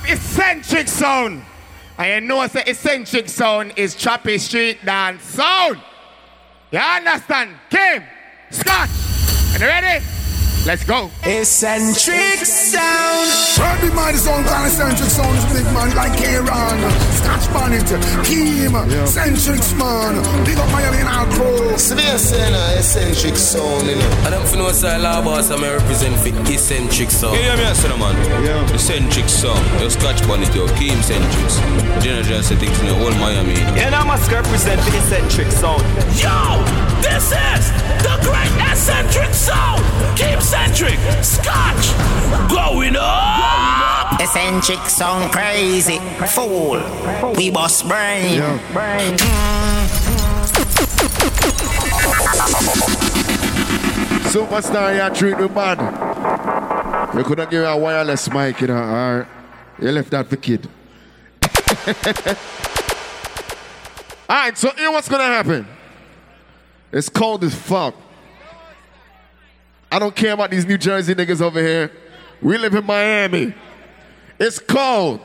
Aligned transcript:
love 0.00 0.18
Eccentrix 0.18 0.88
Sound. 0.88 1.42
And 1.98 2.22
you 2.24 2.28
know 2.28 2.46
the 2.46 2.60
Eccentrix 2.60 3.30
Sound 3.30 3.74
is 3.76 3.94
Tropi 3.94 4.38
street 4.38 4.84
dance 4.84 5.22
sound. 5.22 5.80
You 6.70 6.78
understand? 6.78 7.56
Keem, 7.70 8.06
Scott, 8.50 8.88
and 9.52 9.60
you 9.60 9.66
ready? 9.66 10.04
Let's 10.66 10.84
go. 10.84 11.10
Eccentrix 11.22 12.46
Sound. 12.46 13.80
Heard 13.80 13.88
the 13.88 13.94
mind 13.94 14.16
sound 14.16 14.46
kind 14.46 14.66
of 14.66 14.72
Eccentrix 14.72 15.10
Sound 15.10 15.36
is 15.36 15.44
big 15.52 15.64
man 15.74 15.94
like 15.94 16.16
Kieran. 16.18 17.09
Scotch 17.20 17.52
Bonnet, 17.52 17.84
Keem, 18.24 18.72
eccentric 19.02 19.60
man. 19.76 20.16
Big 20.44 20.56
up 20.56 20.70
Miami 20.72 20.98
and 21.04 21.08
Alco. 21.08 21.78
Severe 21.78 22.16
Sena, 22.16 22.56
uh, 22.56 22.78
Eccentrix 22.78 23.36
Sound, 23.36 23.86
you 23.86 23.96
know. 23.96 24.10
I 24.24 24.30
don't 24.30 24.56
know 24.56 24.64
what's 24.64 24.82
a 24.82 24.98
law 24.98 25.20
boss, 25.22 25.50
I'm 25.50 25.62
represent 25.62 26.16
for 26.16 26.32
Eccentrix 26.48 27.10
Sound. 27.12 27.36
Yeah, 27.36 27.54
yeah, 27.54 27.56
me, 27.56 27.64
I 27.64 27.72
said, 27.74 27.92
man. 27.98 28.16
Yeah. 28.42 28.72
Eccentrix 28.72 29.28
Sound. 29.28 29.60
Your 29.80 29.90
Scotch 29.90 30.26
Bonnet, 30.26 30.54
your 30.54 30.68
key 30.80 30.92
eccentrics. 30.96 31.60
General 32.02 32.24
just 32.24 32.52
things 32.54 32.80
in 32.80 32.86
the 32.86 32.94
whole 32.94 33.12
Miami. 33.20 33.60
And 33.76 33.94
I 33.94 34.02
must 34.04 34.30
represent 34.32 34.80
the 34.80 34.92
Eccentrix 34.96 35.52
Sound. 35.60 35.82
Yo, 36.16 36.64
this 37.04 37.28
is 37.36 37.64
the 38.00 38.16
great 38.24 38.52
Eccentrix 38.64 39.34
Sound. 39.34 39.84
Keep 40.16 40.40
eccentric, 40.40 40.98
Scotch, 41.22 41.92
going 42.48 42.96
up. 42.96 43.79
Eccentrix 44.20 44.90
Sound 44.90 45.32
crazy, 45.32 45.98
fool. 46.26 46.78
We 47.36 47.50
boss 47.50 47.82
brain. 47.82 48.38
Superstar, 54.28 54.92
you 54.94 55.14
treat 55.16 55.38
me 55.38 55.48
bad. 55.48 55.78
You 57.16 57.24
couldn't 57.24 57.50
give 57.50 57.62
you 57.62 57.66
a 57.66 57.78
wireless 57.78 58.30
mic, 58.30 58.60
you 58.60 58.66
know, 58.66 58.74
or 58.76 59.26
you 59.80 59.90
left 59.90 60.10
that 60.10 60.26
for 60.28 60.36
kid. 60.36 60.68
All 64.28 64.36
right, 64.36 64.58
so 64.58 64.70
here 64.72 64.90
what's 64.92 65.08
gonna 65.08 65.24
happen. 65.24 65.66
It's 66.92 67.08
cold 67.08 67.42
as 67.42 67.54
fuck. 67.54 67.94
I 69.90 69.98
don't 69.98 70.14
care 70.14 70.34
about 70.34 70.50
these 70.50 70.66
New 70.66 70.76
Jersey 70.76 71.14
niggas 71.14 71.40
over 71.40 71.58
here. 71.58 71.90
We 72.42 72.58
live 72.58 72.74
in 72.74 72.84
Miami. 72.84 73.54
It's 74.40 74.58
cold. 74.58 75.20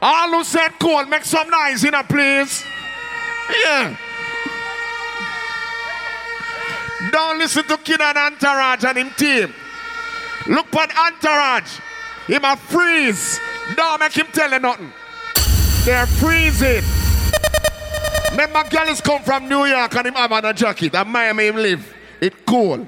All 0.00 0.30
who 0.30 0.44
said 0.44 0.70
cold, 0.80 1.10
make 1.10 1.26
some 1.26 1.50
noise, 1.50 1.84
you 1.84 1.90
know, 1.90 2.02
please. 2.02 2.64
Yeah. 3.64 3.96
Don't 7.12 7.38
listen 7.38 7.64
to 7.64 7.76
Kid 7.76 8.00
and 8.00 8.16
and 8.16 8.98
him 8.98 9.10
team. 9.10 9.52
Look 10.46 10.74
at 10.74 10.96
Entourage. 10.96 11.78
Him 12.26 12.44
a 12.44 12.56
freeze. 12.56 13.38
Don't 13.76 14.00
make 14.00 14.12
him 14.12 14.26
tell 14.32 14.50
you 14.50 14.58
nothing. 14.58 14.92
They're 15.84 16.06
freezing. 16.06 16.82
Remember, 18.30 18.64
girls 18.70 19.00
come 19.02 19.22
from 19.22 19.48
New 19.48 19.66
York 19.66 19.94
and 19.96 20.06
him 20.06 20.14
have 20.14 20.32
on 20.32 20.44
a 20.46 20.54
jacket. 20.54 20.94
And 20.94 21.10
Miami 21.10 21.48
him 21.48 21.56
live. 21.56 21.94
It 22.20 22.46
cool. 22.46 22.86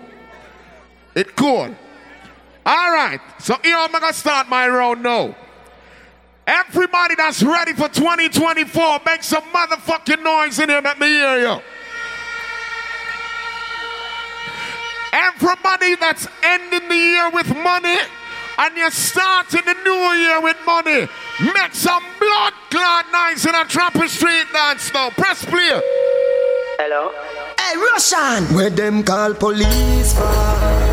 It 1.14 1.36
cool. 1.36 1.75
All 2.64 2.92
right. 2.92 3.20
So 3.38 3.56
here 3.62 3.77
I'm 3.77 3.91
gonna 3.91 4.12
start 4.12 4.48
my 4.48 4.68
round 4.68 5.02
now. 5.02 5.34
Everybody 6.46 7.14
that's 7.14 7.42
ready 7.42 7.72
for 7.72 7.88
2024, 7.88 9.00
make 9.06 9.22
some 9.22 9.42
motherfucking 9.44 10.22
noise 10.22 10.58
in 10.58 10.68
here. 10.68 10.80
Let 10.83 10.98
me 10.98 11.06
hear 11.06 11.38
you. 11.38 11.60
Everybody 15.12 15.94
that's 15.96 16.27
ending 16.42 16.88
the 16.88 16.96
year 16.96 17.30
with 17.30 17.48
money 17.56 17.98
and 18.58 18.77
you're 18.77 18.90
starting 18.90 19.62
the 19.64 19.74
new 19.84 20.20
year 20.20 20.40
with 20.40 20.56
money, 20.66 21.08
make 21.55 21.74
some 21.74 22.02
blood 22.18 22.52
clot 22.70 23.06
nice 23.12 23.44
in 23.44 23.55
a 23.55 23.64
Tropi 23.64 24.08
Street 24.08 24.46
dance 24.52 24.92
now. 24.92 25.10
Press 25.10 25.44
play. 25.44 25.80
Hello? 26.79 27.12
Hey, 27.58 27.77
Russian! 27.77 28.55
Where 28.55 28.70
them 28.70 29.02
call 29.02 29.34
police 29.34 30.12
for? 30.14 30.92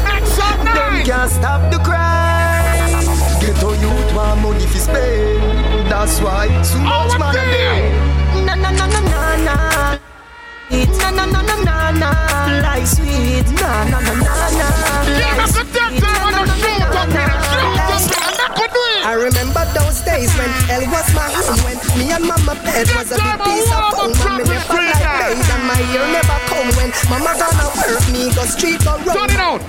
Make 1.00 1.08
some 1.08 1.08
Them 1.08 1.08
noise. 1.08 1.08
can't 1.08 1.32
stop 1.32 1.72
the 1.72 1.80
crime. 1.80 3.40
Ghetto 3.40 3.72
youth 3.74 4.14
want 4.16 4.42
money 4.42 4.66
for 4.68 4.80
spend. 4.80 5.90
That's 5.92 6.20
why 6.22 6.48
so 6.64 6.78
Oh, 6.80 7.08
much 7.08 7.20
money 7.20 7.40
there. 7.40 8.46
Na 8.46 8.56
na 8.56 8.72
na 8.72 8.86
na 8.88 9.00
na 9.00 9.36
na. 9.46 10.00
It 10.72 10.90
na 11.02 11.10
na 11.12 11.26
na 11.26 11.42
na 11.42 11.56
na 11.64 11.92
na. 11.92 12.12
Like 12.62 12.86
sweet. 12.88 13.46
Na 13.62 13.84
na 13.86 14.00
na 14.00 14.14
na 14.14 14.50
na. 14.60 14.68
Like 15.20 15.48
sweet. 15.48 15.96
I 19.02 19.14
remember 19.14 19.66
those 19.74 20.02
days 20.02 20.30
when 20.38 20.50
hell 20.70 20.86
was 20.92 21.08
my 21.16 21.26
home 21.34 21.58
When 21.66 21.78
me 21.98 22.12
and 22.14 22.24
mama 22.28 22.54
bed 22.62 22.86
was 22.94 23.10
a 23.10 23.18
big 23.18 23.42
piece 23.42 23.72
of 23.74 23.90
foam 23.98 24.12
When 24.14 24.38
me 24.38 24.54
never 24.54 24.76
like 24.78 25.02
days 25.02 25.50
and 25.50 25.64
my 25.66 25.80
year 25.90 26.06
never 26.14 26.38
come 26.46 26.70
When 26.78 26.92
mama 27.10 27.34
gonna 27.34 27.68
work 27.74 28.06
me 28.14 28.30
go 28.36 28.46
street 28.46 28.86
or 28.86 29.00
run 29.02 29.18
Turn 29.18 29.32
it 29.34 29.40
out. 29.42 29.62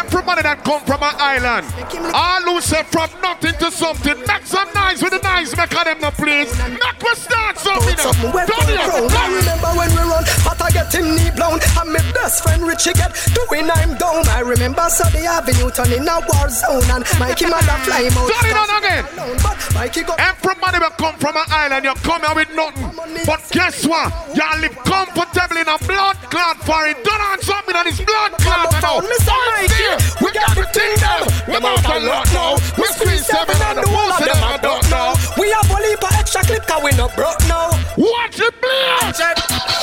Everybody 0.00 0.42
that 0.42 0.64
come 0.64 0.80
from 0.88 1.02
an 1.04 1.12
island, 1.20 1.68
all 2.16 2.40
who 2.48 2.60
say 2.64 2.82
from 2.88 3.10
nothing 3.20 3.52
to 3.60 3.68
something, 3.70 4.16
make 4.24 4.46
some 4.48 4.66
noise 4.72 5.02
with 5.04 5.12
the 5.12 5.20
noise 5.20 5.52
maker 5.52 5.84
them 5.84 6.00
now, 6.00 6.10
please. 6.10 6.48
Make 6.56 7.00
me 7.04 7.12
start 7.12 7.60
something. 7.60 7.96
Something 8.00 8.32
where 8.32 8.48
Turn 8.48 8.64
from 8.64 8.72
it 8.72 8.80
grown. 8.80 9.12
out. 9.12 9.20
I 9.20 9.28
remember 9.28 9.70
when 9.76 9.90
we 9.92 10.02
run, 10.08 10.24
but 10.40 10.56
I 10.56 10.70
get 10.72 10.88
him 10.88 11.04
knee 11.14 11.28
blown. 11.36 11.60
And 11.76 11.92
my 11.92 12.00
best 12.16 12.40
friend 12.42 12.64
Richie 12.64 12.96
get 12.96 13.12
doing 13.36 13.68
I'm 13.68 13.92
down. 14.00 14.24
I 14.32 14.40
remember 14.40 14.88
Sunday 14.88 15.28
Avenue 15.28 15.68
turning 15.68 16.08
a 16.08 16.16
war 16.24 16.48
zone, 16.48 16.88
and 16.88 17.04
Mikey 17.20 17.46
mother 17.52 17.76
fly 17.84 18.08
him 18.08 18.16
out. 18.16 18.24
Turn 18.32 18.46
it 18.48 18.56
on 18.56 18.70
again. 18.80 19.04
But 19.44 19.58
Mikey 19.76 20.02
got 20.08 20.16
Everybody 20.16 20.78
will 20.80 20.96
come 20.96 21.16
from 21.20 21.36
an 21.36 21.44
island, 21.52 21.84
you 21.84 21.94
come 22.00 22.24
here 22.24 22.34
with 22.34 22.50
nothing. 22.56 22.88
But 23.28 23.44
guess 23.52 23.84
what? 23.84 24.08
Y'all 24.32 24.56
live 24.64 24.76
comfortable 24.80 25.60
in 25.60 25.68
a 25.68 25.76
blood 25.84 26.16
clot 26.32 26.56
for 26.64 26.88
it. 26.88 26.96
Don't 27.04 27.20
on 27.20 27.38
something 27.44 27.76
that 27.76 27.84
is 27.86 28.00
blood 28.00 28.32
clot. 28.40 29.04
Mr. 29.04 29.36
Mikey, 29.52 29.89
We 30.20 30.30
got 30.32 30.50
everything 30.52 30.94
down. 31.00 31.26
We're 31.48 31.58
about 31.58 31.82
to 31.82 31.98
lot 32.06 32.26
now. 32.32 32.54
We 32.78 32.86
squeeze 32.94 33.26
seven 33.26 33.56
and 33.58 33.78
the 33.78 33.86
whole 33.88 34.12
of 34.12 34.20
them 34.22 34.38
I 34.38 34.56
don't 34.62 34.84
know. 34.90 35.14
We 35.38 35.50
have 35.50 35.68
a 35.70 35.78
leap 35.82 36.02
of 36.02 36.12
extra 36.14 36.42
clip, 36.46 36.66
cause 36.66 36.82
we 36.82 36.92
not 36.94 37.14
broke 37.16 37.40
now. 37.50 37.74
Watch 37.98 38.38
it, 38.38 38.54
please. 38.60 39.18
Check. 39.18 39.36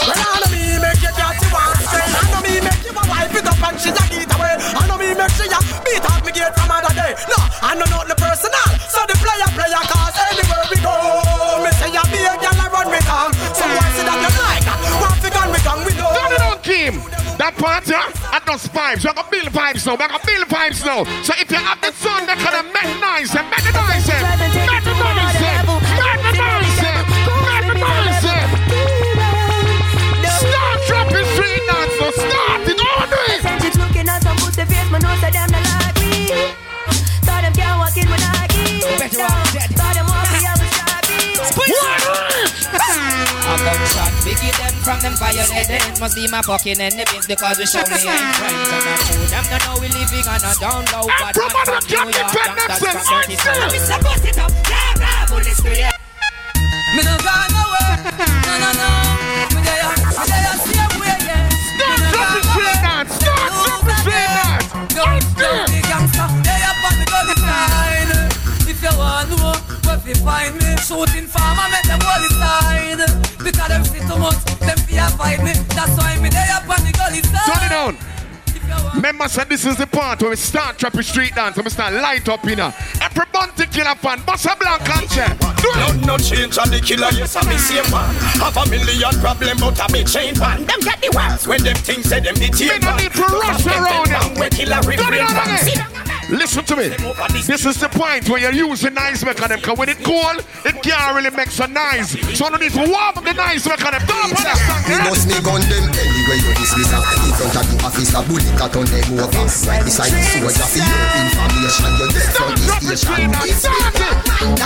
Well, 0.07 0.15
I 0.15 0.39
know 0.39 0.49
me 0.53 0.79
make 0.79 1.01
you 1.03 1.11
you 1.11 1.49
one 1.51 1.75
straight. 1.83 2.07
I 2.07 2.23
know 2.31 2.41
me 2.45 2.53
make 2.63 2.83
you 2.87 2.93
a 2.95 3.03
wipe 3.09 3.35
it 3.35 3.47
up 3.47 3.59
and 3.59 3.75
she 3.75 3.89
a 3.91 4.03
get 4.07 4.31
away. 4.31 4.55
I 4.55 4.81
know 4.87 4.97
me 4.97 5.11
make 5.11 5.33
she 5.35 5.45
a 5.51 5.59
beat 5.83 6.05
up 6.07 6.23
me 6.23 6.31
gate 6.31 6.55
from 6.55 6.71
other 6.71 6.93
day. 6.95 7.11
No, 7.27 7.37
I 7.59 7.75
know 7.75 7.87
not 7.91 8.07
the 8.07 8.15
personal. 8.15 8.69
So 8.87 9.03
the 9.09 9.15
player 9.19 9.49
player 9.51 9.83
cause 9.91 10.15
anywhere 10.31 10.65
we 10.71 10.77
go. 10.79 10.95
Me 11.63 11.71
say 11.75 11.91
you 11.91 12.03
be 12.13 12.23
a 12.23 12.33
girl 12.39 12.55
and 12.55 12.71
run 12.71 12.87
me 12.87 12.99
down. 13.03 13.35
So 13.51 13.65
why 13.67 13.87
say 13.91 14.07
that 14.07 14.17
you 14.23 14.31
like? 14.39 14.63
One 15.03 15.17
fi 15.19 15.29
gun 15.35 15.47
me 15.51 15.59
gun 15.65 15.79
we 15.83 15.91
know. 15.99 16.11
Turn 16.15 16.31
it 16.31 16.43
on, 16.47 16.57
Keem. 16.63 16.95
That 17.37 17.53
part, 17.53 17.85
yeah, 17.85 18.09
at 18.37 18.45
those 18.45 18.67
vibes. 18.69 19.01
We're 19.05 19.13
gonna 19.17 19.27
build 19.33 19.49
vibes 19.49 19.85
now. 19.87 19.97
We're 19.97 20.07
gonna 20.07 20.21
build 20.25 20.45
vibes 20.47 20.85
now. 20.85 21.01
So 21.25 21.33
if 21.41 21.49
you 21.49 21.57
have 21.57 21.81
the 21.81 21.91
sun, 21.91 22.25
they're 22.29 22.37
gonna 22.37 22.63
make 22.69 22.93
noise 23.01 23.33
and 23.33 23.49
make 23.49 23.65
the 23.65 23.73
noise. 23.73 24.05
eh. 24.13 24.21
Make 24.21 24.85
the 24.85 24.93
noise. 24.93 25.41
eh. 25.41 25.57
Make 25.57 26.21
the 26.21 26.37
noise. 26.37 26.77
eh. 26.85 27.01
Make 27.17 27.65
the 27.65 27.81
noise. 27.81 28.25
eh. 28.29 28.45
Start 30.37 30.77
dropping 30.85 31.25
street 31.33 31.63
dance. 31.65 31.93
So 31.97 32.05
start 32.13 32.61
it. 32.69 32.77
All 32.77 33.07
do 33.09 33.17
it. 33.33 33.41
Eccentrics 33.41 33.77
looking 33.81 34.05
at 34.07 34.21
some 34.21 34.37
pussy 34.37 34.63
face, 34.69 34.89
man, 34.93 35.01
know 35.01 35.15
say 35.17 35.31
them 35.33 35.49
not 35.49 35.65
like 35.81 35.97
me. 35.97 36.29
Thought 37.25 37.41
them 37.41 37.53
can't 37.57 37.77
walk 37.81 37.97
in 37.97 38.05
with 38.05 38.21
Nike. 38.21 38.85
Thought 38.85 39.93
them 39.97 40.05
want 40.05 40.29
me, 40.29 40.45
I 40.45 40.53
was 40.53 40.69
shabby. 40.77 41.41
A 43.49 43.55
gunshot, 43.65 44.11
biggie 44.21 44.53
them 44.61 44.76
from 44.87 44.99
them 45.03 45.15
violent 45.19 45.51
It 45.51 45.99
must 45.99 46.15
be 46.15 46.31
my 46.31 46.41
fucking 46.41 46.79
enemies 46.79 47.27
because 47.27 47.59
we 47.59 47.67
show 47.67 47.83
me 47.91 47.99
ain't 47.99 48.35
friends 48.39 48.71
And 48.71 48.87
I 48.87 48.95
show 49.03 49.19
them 49.27 49.43
to 49.51 49.57
know 49.67 49.75
we 49.83 49.91
living 49.91 50.23
on 50.31 50.39
a 50.39 50.55
down 50.63 50.87
low 50.95 51.03
But 51.19 51.35
I'm 51.35 51.51
from 51.67 51.83
New 51.91 52.07
York, 52.07 52.31
that's 52.55 52.79
from 52.79 52.95
dirty 53.03 53.35
soul 53.35 53.67
We 53.67 53.83
say 53.83 53.99
bust 53.99 54.23
it 54.23 54.39
up, 54.39 54.47
blah 54.63 54.95
blah, 54.95 55.27
bullet 55.27 55.51
spray 55.59 55.91
Me 56.95 57.03
no 57.03 57.19
gone 57.19 57.51
nowhere, 57.51 57.99
no 58.47 58.53
no 58.63 58.71
no. 58.79 58.89
Me 59.51 59.59
there, 59.59 59.91
me 59.91 60.23
there, 60.23 60.55
same 60.55 60.95
way, 61.03 61.19
yeah. 61.27 61.51
Start 61.75 61.99
dropping 62.15 62.47
straight 62.47 62.79
dance. 62.79 63.11
Start 63.19 63.51
dropping 63.59 63.99
straight 64.07 64.31
dance. 64.39 64.71
Don't 64.95 65.19
stop 65.19 65.66
the 65.66 65.66
gangster, 65.66 65.66
where 69.87 69.99
fi 69.99 70.13
find 70.19 70.53
me, 70.59 70.75
shooting 70.83 71.27
farmer 71.27 71.67
make 71.71 71.87
them 71.87 72.03
all 72.03 72.25
side. 72.35 73.01
Because 73.39 73.69
them 73.71 73.83
see 73.85 74.03
too 74.03 74.19
much, 74.19 74.43
them 74.59 74.77
fear 74.85 75.07
fight 75.15 75.39
me. 75.39 75.53
That's 75.71 75.95
why 75.97 76.19
me 76.19 76.29
they 76.29 76.47
up 76.51 76.67
on 76.67 76.83
the 76.83 76.91
gully 76.91 77.23
side. 77.23 77.47
Turn 77.47 77.63
it 77.63 77.73
on. 77.73 78.17
Remember, 78.95 79.29
said 79.29 79.47
this 79.47 79.65
is 79.65 79.77
the 79.77 79.87
part 79.87 80.21
where 80.21 80.31
we 80.31 80.35
start 80.35 80.77
trapping 80.77 81.03
street 81.03 81.35
dance 81.35 81.55
and 81.55 81.63
we 81.63 81.69
start 81.69 81.93
light 81.93 82.27
up 82.27 82.45
in 82.47 82.59
a 82.59 82.73
every 82.99 83.25
bounty 83.31 83.65
killer 83.67 83.95
fan, 83.95 84.21
bust 84.25 84.45
a 84.45 84.55
blank 84.59 84.83
concert. 84.83 85.37
Do 85.61 85.69
it. 85.69 85.75
Blood 85.75 86.05
no 86.05 86.17
change 86.17 86.57
and 86.57 86.71
the 86.71 86.81
killer, 86.81 87.07
yes, 87.13 87.35
I'm 87.35 87.45
the 87.45 87.57
same 87.57 87.89
man. 87.91 88.13
Have 88.41 88.57
a 88.57 88.69
million 88.69 89.13
problem, 89.21 89.57
but 89.59 89.79
I'm 89.79 89.89
a 89.89 89.93
big 89.93 90.07
chain 90.07 90.37
man. 90.39 90.65
Them 90.65 90.79
get 90.81 90.99
the 90.99 91.11
worst 91.15 91.47
when 91.47 91.63
them 91.63 91.75
things 91.77 92.09
say 92.09 92.19
them 92.19 92.35
the 92.35 92.49
team 92.49 92.67
Me 92.67 92.79
no 92.79 92.95
need 92.97 93.13
to 93.13 93.21
rush 93.21 93.65
around 93.67 94.09
them. 94.09 94.39
We 94.39 94.49
kill 94.49 94.73
a 94.73 95.96
Turn 96.27 96.41
it 96.41 96.51
refrain 96.51 96.67
on 96.67 96.67
from 96.67 96.67
again. 96.67 96.67
sin. 96.67 96.67
Listen 96.67 96.67
to 96.67 96.75
me. 96.75 96.87
This 97.47 97.65
is 97.65 97.79
the 97.79 97.87
point 97.87 98.27
where 98.27 98.39
you're 98.41 98.67
using 98.67 98.93
nice 98.93 99.23
mechanism. 99.23 99.61
Because 99.61 99.77
when 99.77 99.89
it 99.89 100.03
cold, 100.03 100.43
it 100.67 100.75
can't 100.83 101.15
really 101.15 101.31
make 101.31 101.51
so 101.51 101.65
nice. 101.67 102.19
So 102.35 102.49
no 102.49 102.57
need 102.57 102.75
to 102.75 102.83
warm 102.83 103.15
up 103.15 103.23
the 103.23 103.33
nice 103.33 103.63
mechanism. 103.63 104.03
Don't 104.07 104.35
understand. 104.35 104.59
You 104.91 104.99
eh? 104.99 105.07
must 105.07 105.27
me 105.27 105.39
gun 105.39 105.63
them 105.71 105.87
anyway 105.87 106.37
you 106.43 106.51
dismiss 106.59 106.91
her. 106.91 106.99
In 107.23 107.31
front 107.31 107.55
of 107.55 107.65
the 107.71 107.75
officer, 107.79 108.21
bullet 108.27 108.51
cut 108.59 108.75
on 108.75 108.85
them 108.91 109.07
over. 109.15 109.47
Right 109.71 109.83
beside 109.87 110.11
the 110.11 110.19
soldier 110.19 110.67
for 110.67 110.83
your 110.83 110.99
information. 111.31 111.95
You're 111.95 112.11
dead 112.11 112.29
from 112.35 112.51
the 112.59 112.75
station. 112.75 113.31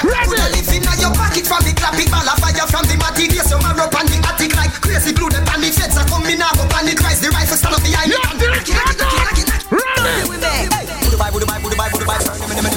Ready? 0.02 0.38
Live 0.50 0.72
in 0.74 0.82
your 0.98 1.14
pocket 1.14 1.46
from 1.46 1.62
the 1.62 1.74
clapping 1.78 2.10
ball 2.10 2.26
of 2.26 2.42
fire 2.42 2.66
from 2.66 2.90
the 2.90 2.98
material. 2.98 3.46
So 3.46 3.62
man 3.62 3.78
up 3.78 3.94
on 3.94 4.10
the 4.10 4.18
attic 4.26 4.58
like 4.58 4.74
crazy 4.82 5.14
glue. 5.14 5.30
The 5.30 5.46
panic 5.46 5.78
feds 5.78 5.94
are 5.94 6.10
coming 6.10 6.42
out. 6.42 6.58
Panic 6.74 6.98
cries. 6.98 7.22
The 7.22 7.30
rifle 7.30 7.54
stand 7.54 7.78
up 7.78 7.86
behind 7.86 8.10
me. 8.10 8.18
Ready? 8.18 8.50
Dubai, 8.66 10.26
Dubai, 10.26 10.42
Dubai, 10.42 10.66
Dubai, 10.66 10.81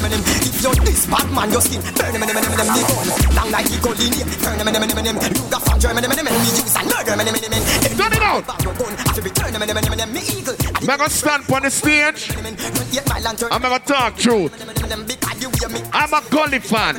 Dubai, 0.09 0.45
If 0.45 0.61
you're 0.61 0.75
this 0.85 1.05
bad 1.07 1.31
man, 1.31 1.51
your 1.51 1.61
skin 1.61 1.81
burn 1.81 2.13
them, 2.13 2.21
them, 2.21 2.35
them, 2.35 2.55
gun. 2.55 2.67
Long 3.35 3.51
like 3.51 3.65
the 3.65 3.79
gold 3.81 3.99
in 3.99 4.13
here, 4.13 4.25
burn 4.41 4.57
them, 4.57 4.65
them, 4.65 4.81
them, 4.81 4.89
them, 4.89 5.05
them. 5.05 5.17
Luger 5.17 5.59
from 5.59 5.79
Germany, 5.79 6.07
them, 6.07 6.25
me 6.25 6.31
use 6.45 6.75
and 6.75 6.85
murder, 6.85 7.15
them, 7.15 7.25
them, 7.25 7.35
them. 7.35 7.63
Turn 7.97 8.13
it 8.13 8.21
out. 8.21 8.45
I'm 10.77 10.97
gonna 10.97 11.09
stand 11.09 11.43
on 11.51 11.61
the 11.63 11.71
stage. 11.71 12.31
I'm 13.51 13.61
gonna 13.61 13.79
talk 13.79 14.17
truth. 14.17 14.53
I'm 15.93 16.13
a 16.13 16.21
Gully 16.29 16.59
fan. 16.59 16.97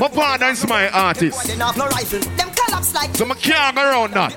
My 0.00 0.08
father 0.08 0.46
is 0.46 0.66
my 0.66 0.88
artist. 0.90 2.49
So 2.70 3.26
I 3.26 3.34
can't 3.34 3.76
go 3.76 3.82
around 3.82 4.12
that. 4.14 4.36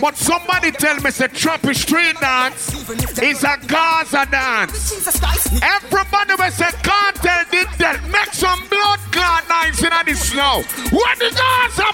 But 0.00 0.16
somebody 0.16 0.72
tell 0.72 0.96
me 1.00 1.10
say 1.10 1.28
Tropi 1.28 1.74
Street 1.74 2.18
dance 2.20 2.74
is 3.22 3.44
a 3.44 3.56
Gaza 3.66 4.26
dance. 4.30 5.06
Everybody 5.62 6.34
will 6.34 6.50
say 6.50 6.70
Kartel 6.82 7.44
did 7.50 7.68
that. 7.78 8.02
Make 8.10 8.34
some 8.34 8.60
blood 8.68 8.98
clot 9.14 9.48
nice 9.48 9.82
in 9.82 9.90
the 10.06 10.14
snow. 10.14 10.62
What 10.90 11.18
the 11.18 11.30
Gaza 11.30 11.86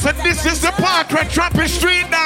That 0.00 0.16
this 0.24 0.46
is 0.46 0.62
the 0.62 0.72
part 0.80 1.12
where 1.12 1.24
Street 1.68 2.10
dance 2.10 2.21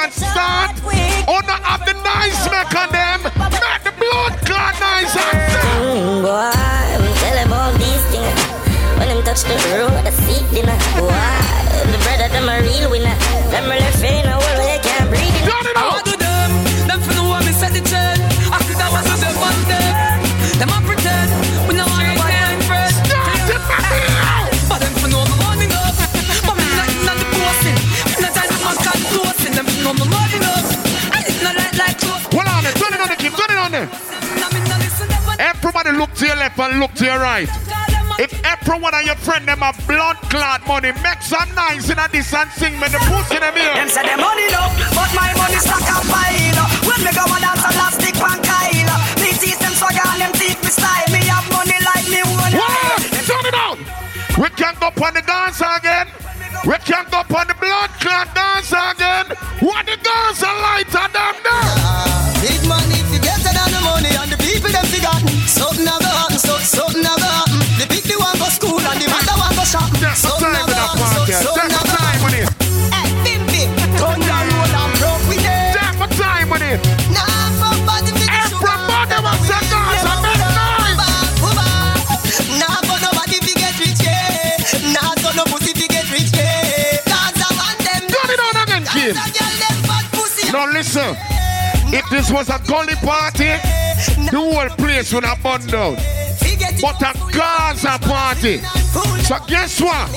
your 36.27 36.35
left 36.35 36.59
and 36.59 36.79
look 36.79 36.93
to 36.99 37.05
your 37.05 37.19
right. 37.19 37.47
If 38.19 38.33
every 38.43 38.79
one 38.79 38.93
of 38.93 39.03
your 39.03 39.15
friend 39.15 39.47
them 39.47 39.63
a 39.63 39.71
blood 39.87 40.17
clot 40.27 40.65
money, 40.67 40.91
make 41.01 41.21
some 41.21 41.47
nice 41.55 41.89
in 41.89 41.99
a 41.99 42.07
this 42.11 42.33
and 42.33 42.51
sing 42.51 42.73
me 42.79 42.87
the 42.91 42.99
pussy 43.07 43.39
them 43.39 43.55
here. 43.55 43.73
Them 43.73 43.87
say 43.87 44.03
them 44.03 44.19
money 44.19 44.47
no, 44.51 44.67
but 44.91 45.07
my 45.15 45.31
money 45.39 45.55
stack 45.61 45.87
up 45.87 46.03
pile. 46.03 46.65
When 46.83 46.99
me 47.05 47.11
go 47.15 47.23
and 47.23 47.43
dance 47.45 47.63
a 47.63 47.71
last 47.79 48.01
stick 48.01 48.15
pan 48.19 48.39
Kyle. 48.43 48.97
Me 49.23 49.31
teach 49.39 49.59
them 49.61 49.71
swagger 49.71 50.03
and 50.03 50.19
them 50.27 50.33
teach 50.35 50.59
me 50.59 50.71
style. 50.73 51.07
Me 51.13 51.21
have 51.31 51.47
money 51.47 51.79
like 51.79 52.07
me 52.11 52.19
own. 52.25 52.51
What? 52.57 52.99
Turn 53.23 53.45
it 53.47 53.55
on. 53.55 53.77
We 54.41 54.49
can't 54.59 54.77
go 54.81 54.89
on 54.91 55.13
the 55.13 55.23
dance 55.23 55.61
again. 55.63 56.07
We 56.65 56.75
can't 56.83 57.07
go 57.07 57.21
on 57.23 57.47
the 57.47 57.55
blood 57.55 57.91
clot 58.01 58.33
dance 58.35 58.73
again. 58.73 59.31
What 59.63 59.85
the 59.85 59.95
girls 59.95 60.43
are 60.43 60.57
lighter 60.59 61.07
than 61.13 61.35
them. 61.45 62.06
Something 66.67 67.03
have 67.03 67.15
to 67.15 67.25
happen. 67.25 67.59
The 67.79 67.85
big 67.87 68.03
the 68.03 68.19
one 68.19 68.35
go 68.37 68.49
school 68.51 68.79
and 68.79 68.99
the 68.99 69.07
mother 69.07 69.35
one 69.39 69.55
go 69.55 69.63
shop. 69.63 69.87
Something 70.15 70.51
have 70.51 70.67
to 70.67 70.75
happen, 70.75 71.07
so, 71.15 71.47
something 71.47 71.71
have 71.71 71.87
to 71.87 71.95
happen. 71.95 72.43
Hey, 72.91 73.07
bim 73.23 73.41
bim, 73.47 73.69
turn 73.95 74.19
down 74.27 74.51
and 74.51 74.91
broke 74.99 75.23
with 75.31 75.47
it. 75.47 75.79
Time 75.79 76.51
it. 76.59 76.79
Nah, 77.15 77.23
body 77.87 78.11
the 78.11 78.27
sugar. 78.51 78.67
Everybody 78.67 79.17
was 79.23 79.47
a 79.47 79.59
Gaza, 79.71 80.13
make 80.19 80.43
noise. 80.51 80.99
Nah, 82.59 82.83
for 82.83 82.99
nobody 82.99 83.39
fi 83.45 83.53
get 83.55 83.75
rich, 83.79 84.03
yeah. 84.03 84.91
Nah, 84.91 85.15
so 85.23 85.31
no 85.39 85.43
pussy 85.47 85.71
fi 85.71 85.87
get 85.87 86.07
rich, 86.11 86.35
yeah. 86.35 86.99
Gaza 87.07 87.47
want 87.55 87.79
them. 87.79 88.03
Turn 88.11 88.27
it 88.27 88.41
on 88.43 88.55
again, 88.67 88.83
kid. 88.91 89.15
Gaza 89.15 89.31
girl 89.31 89.55
them 89.63 89.77
fat 89.87 90.05
pussy. 90.11 90.51
Now 90.51 90.67
listen. 90.67 91.15
If 91.89 92.03
this 92.09 92.29
was 92.29 92.49
a 92.49 92.59
gully 92.67 92.95
party, 92.99 93.55
the 94.27 94.35
whole 94.35 94.69
place 94.75 95.13
would 95.13 95.23
have 95.23 95.41
burned 95.41 95.71
down. 95.71 95.95
But 96.81 97.01
a 97.01 97.11
Gaza 97.31 97.97
party. 98.01 98.59
So 99.25 99.37
guess 99.47 99.81
what? 99.81 100.09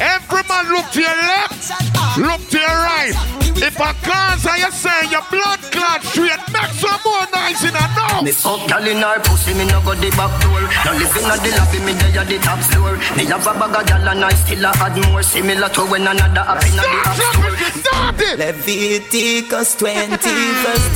Every 0.00 0.42
man 0.48 0.68
look 0.68 0.90
to 0.92 1.00
your 1.00 1.16
left, 1.30 2.18
look 2.18 2.40
to 2.50 2.58
your 2.58 2.68
right. 2.68 3.14
If 3.62 3.78
a 3.78 3.94
Gaza 4.04 4.52
you 4.58 4.70
say 4.72 5.06
your 5.10 5.22
blood 5.30 5.60
clot 5.70 6.02
straight, 6.02 6.42
make 6.52 6.74
some 6.74 6.98
more 7.04 7.26
noise 7.30 7.62
in 7.62 7.74
a 7.76 7.86
no. 7.94 8.22
Me 8.22 8.32
fuck 8.32 8.66
gal 8.68 8.86
in 8.86 8.98
her 8.98 9.20
pussy, 9.20 9.54
me 9.54 9.64
no 9.66 9.80
go 9.82 9.94
the 9.94 10.10
back 10.18 10.32
door. 10.42 10.62
No 10.84 10.92
living 10.98 11.26
at 11.30 11.38
the 11.38 11.50
lobby, 11.54 11.78
me 11.86 11.92
dey 11.94 12.18
at 12.18 12.26
the 12.26 12.38
top 12.38 12.58
floor. 12.70 12.98
Me 13.16 13.24
have 13.26 13.46
a 13.46 13.52
bag 13.54 13.76
of 13.80 13.86
gal 13.86 14.08
and 14.08 14.24
I 14.24 14.34
still 14.34 14.64
a 14.64 14.70
add 14.74 14.98
more. 15.06 15.22
Similar 15.22 15.68
to 15.68 15.82
when 15.86 16.06
another 16.06 16.40
up 16.42 16.64
in 16.66 16.74
the 16.74 16.82
app 16.82 17.14
store. 17.14 18.36
Leviticus 18.36 19.76
20 19.76 20.16
verse 20.16 20.88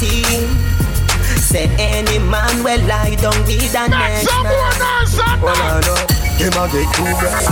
13 0.00 0.73
Say 1.54 1.70
any 1.78 2.18
man 2.18 2.66
will 2.66 2.82
lie 2.90 3.14
down 3.14 3.38
with 3.46 3.78
a 3.78 3.86
next 3.86 4.26
man. 4.26 4.58
Hold 5.38 5.54
on 5.54 5.86
up, 5.86 6.10
them 6.34 6.50
a 6.50 6.66
get 6.66 6.82
too 6.98 7.06
bright 7.14 7.46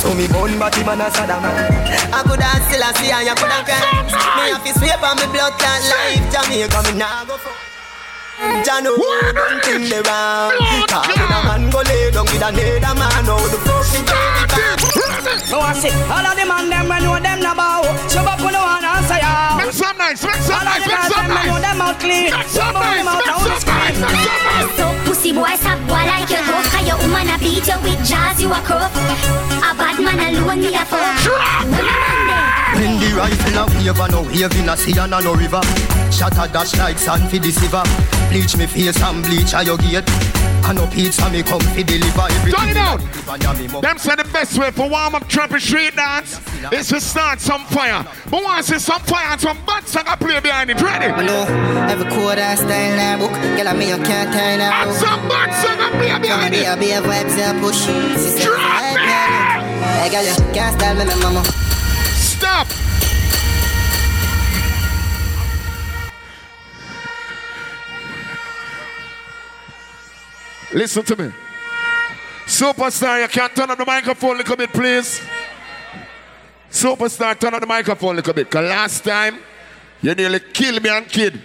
So 0.00 0.16
me 0.16 0.24
bun 0.24 0.56
body 0.56 0.80
man 0.88 1.04
a 1.04 1.12
Saddam 1.12 1.44
I 1.44 2.24
could 2.24 2.40
have 2.40 2.64
still 2.64 2.80
a 2.80 2.88
see 2.96 3.12
and 3.12 3.28
you 3.28 3.36
could 3.36 3.52
have 3.52 3.68
cried 3.68 4.08
Me 4.08 4.56
have 4.56 4.64
to 4.64 4.72
sweep 4.72 5.04
on 5.04 5.20
me 5.20 5.28
blood 5.36 5.52
clot 5.60 5.84
life 5.84 6.24
Jamaica 6.32 6.80
me 6.80 6.96
nah 6.96 7.28
go 7.28 7.36
for 7.36 7.52
Jano, 8.64 8.96
don't 8.96 9.60
think 9.60 9.84
they 9.92 10.00
round 10.00 10.56
Cause 10.88 11.12
when 11.12 11.20
a 11.20 11.38
man 11.44 11.68
go 11.68 11.84
lay 11.84 12.08
down 12.08 12.24
with 12.24 12.40
another 12.40 12.94
man 12.96 13.28
How 13.28 13.36
the 13.36 13.58
fuck 13.68 13.84
me 13.92 14.00
take 14.00 14.40
it 14.40 15.44
So 15.44 15.60
I 15.60 15.76
say, 15.76 15.92
all 16.08 16.24
of 16.24 16.32
the 16.40 16.48
man 16.48 16.72
them 16.72 16.88
when 16.88 17.04
know 17.04 17.20
them 17.20 17.40
na 17.44 17.52
bow. 17.54 17.84
Shove 18.08 18.26
up 18.26 18.40
on 18.40 18.52
the 18.52 18.58
one 18.58 18.81
answer 19.02 19.18
ya. 19.18 19.56
Make 19.58 19.72
some 19.74 19.98
nice, 19.98 20.22
make 20.22 20.34
some 20.46 20.54
All 20.54 20.62
of 20.62 20.70
nice, 20.70 20.82
the 20.82 20.88
make 20.88 20.98
girls 21.02 21.12
some 21.12 21.26
them 21.26 21.34
when 21.34 21.46
know 21.46 21.58
nice. 21.58 21.66
them 21.66 21.80
out 21.82 21.96
clean. 22.00 22.30
Make 22.30 22.48
some 22.48 22.62
Shove 22.62 22.76
up 22.76 22.82
them 22.82 23.02
nice, 23.02 23.10
out 23.10 23.18
make 23.18 23.26
down 23.26 23.42
the 23.42 23.42
some 23.42 23.50
nice, 23.50 23.62
screen. 23.62 24.00
make 24.02 24.22
some 24.22 24.42
nice. 24.46 24.70
So 24.78 24.86
pussy 25.06 25.30
boy, 25.32 25.54
stop 25.58 25.78
boy 25.90 26.04
like 26.06 26.28
you 26.30 26.40
tough 26.46 26.66
Cause 26.72 26.86
your 26.86 26.98
woman 27.02 27.28
a 27.28 27.36
beat 27.42 27.66
you 27.66 27.78
with 27.82 28.00
jazz, 28.06 28.36
you 28.42 28.50
a 28.52 28.60
cuff 28.62 28.92
A 28.94 29.70
bad 29.74 29.96
man 29.98 30.18
alone, 30.22 30.60
me 30.60 30.70
a 30.74 30.84
fuck 30.86 31.18
When 31.66 31.82
a 31.82 31.94
man 32.02 32.31
there 32.74 32.88
When 32.88 33.00
the 33.00 33.16
Rifle 33.16 33.58
a 33.58 33.64
wave 33.66 34.00
and 34.00 34.12
no 34.12 34.22
wave 34.22 34.56
in 34.58 34.68
a 34.68 34.76
sea 34.76 34.98
and 34.98 35.14
a 35.14 35.20
no 35.20 35.34
river. 35.34 35.60
Shot 36.10 36.36
a 36.38 36.50
dash 36.52 36.76
like 36.78 36.98
sand 36.98 37.30
for 37.30 37.38
the 37.38 37.50
silver. 37.50 37.82
Bleach 38.30 38.56
me 38.56 38.66
face 38.66 39.00
and 39.02 39.22
bleach 39.24 39.54
a 39.54 39.64
your 39.64 39.78
gate. 39.78 40.04
I 40.64 40.72
know 40.72 40.86
pizza 40.86 41.28
me 41.30 41.42
come 41.42 41.60
fi 41.74 41.82
deliver 41.82 42.22
everything. 42.22 42.60
Turn 42.60 42.68
it 42.70 42.74
down. 42.74 43.80
Them 43.80 43.98
say 43.98 44.14
the 44.14 44.24
best 44.32 44.58
way 44.58 44.70
for 44.70 44.88
warm 44.88 45.14
up 45.14 45.28
trapping 45.28 45.58
street 45.58 45.96
dance 45.96 46.40
is 46.72 46.88
to 46.88 47.00
start 47.00 47.40
some 47.40 47.64
fire. 47.66 48.06
But 48.30 48.44
once 48.44 48.70
it's 48.70 48.84
some 48.84 49.00
fire 49.02 49.32
and 49.32 49.40
some 49.40 49.58
bad 49.66 49.86
song 49.88 50.04
I 50.06 50.16
play 50.16 50.40
behind 50.40 50.70
it. 50.70 50.80
Ready? 50.80 51.06
I 51.06 51.26
know 51.26 51.44
every 51.90 52.08
quarter 52.10 52.56
style 52.56 52.96
that 52.96 53.18
book. 53.18 53.32
Girl, 53.32 53.68
I 53.68 53.72
me 53.74 53.88
you 53.88 53.96
can't 53.96 54.32
tie 54.32 54.56
that 54.56 54.86
And 54.86 54.96
some 54.96 55.28
bad 55.28 55.50
song 55.60 55.78
I 55.80 55.90
play 55.90 56.18
behind 56.20 56.54
it. 56.54 56.64
Some 56.64 56.78
be 56.78 56.92
a 56.92 57.00
vibes 57.02 57.36
that 57.36 57.60
push. 57.60 57.86
Drop 58.42 58.60
it! 58.60 59.32
Hey, 59.98 60.10
girl, 60.10 60.24
you 60.24 60.54
can't 60.54 60.78
style 60.78 60.94
me, 60.94 61.04
me 61.04 61.20
mama. 61.22 61.71
Stop. 62.52 62.68
Listen 70.74 71.02
to 71.04 71.16
me. 71.16 71.32
Superstar, 72.44 73.22
you 73.22 73.28
can't 73.28 73.56
turn 73.56 73.70
up 73.70 73.78
the 73.78 73.86
microphone 73.86 74.34
a 74.34 74.38
little 74.38 74.56
bit, 74.56 74.70
please. 74.70 75.22
Superstar, 76.70 77.40
turn 77.40 77.54
up 77.54 77.60
the 77.60 77.66
microphone 77.66 78.12
a 78.12 78.16
little 78.16 78.34
bit. 78.34 78.50
Because 78.50 78.68
last 78.68 79.02
time, 79.02 79.38
you 80.02 80.14
nearly 80.14 80.40
killed 80.40 80.82
me 80.82 80.90
and 80.90 81.08
kid. 81.08 81.40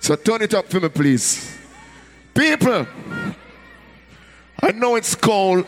So 0.00 0.16
turn 0.16 0.42
it 0.42 0.52
up 0.52 0.68
for 0.68 0.80
me, 0.80 0.90
please. 0.90 1.56
People, 2.34 2.86
I 4.62 4.72
know 4.72 4.96
it's 4.96 5.14
cold. 5.14 5.66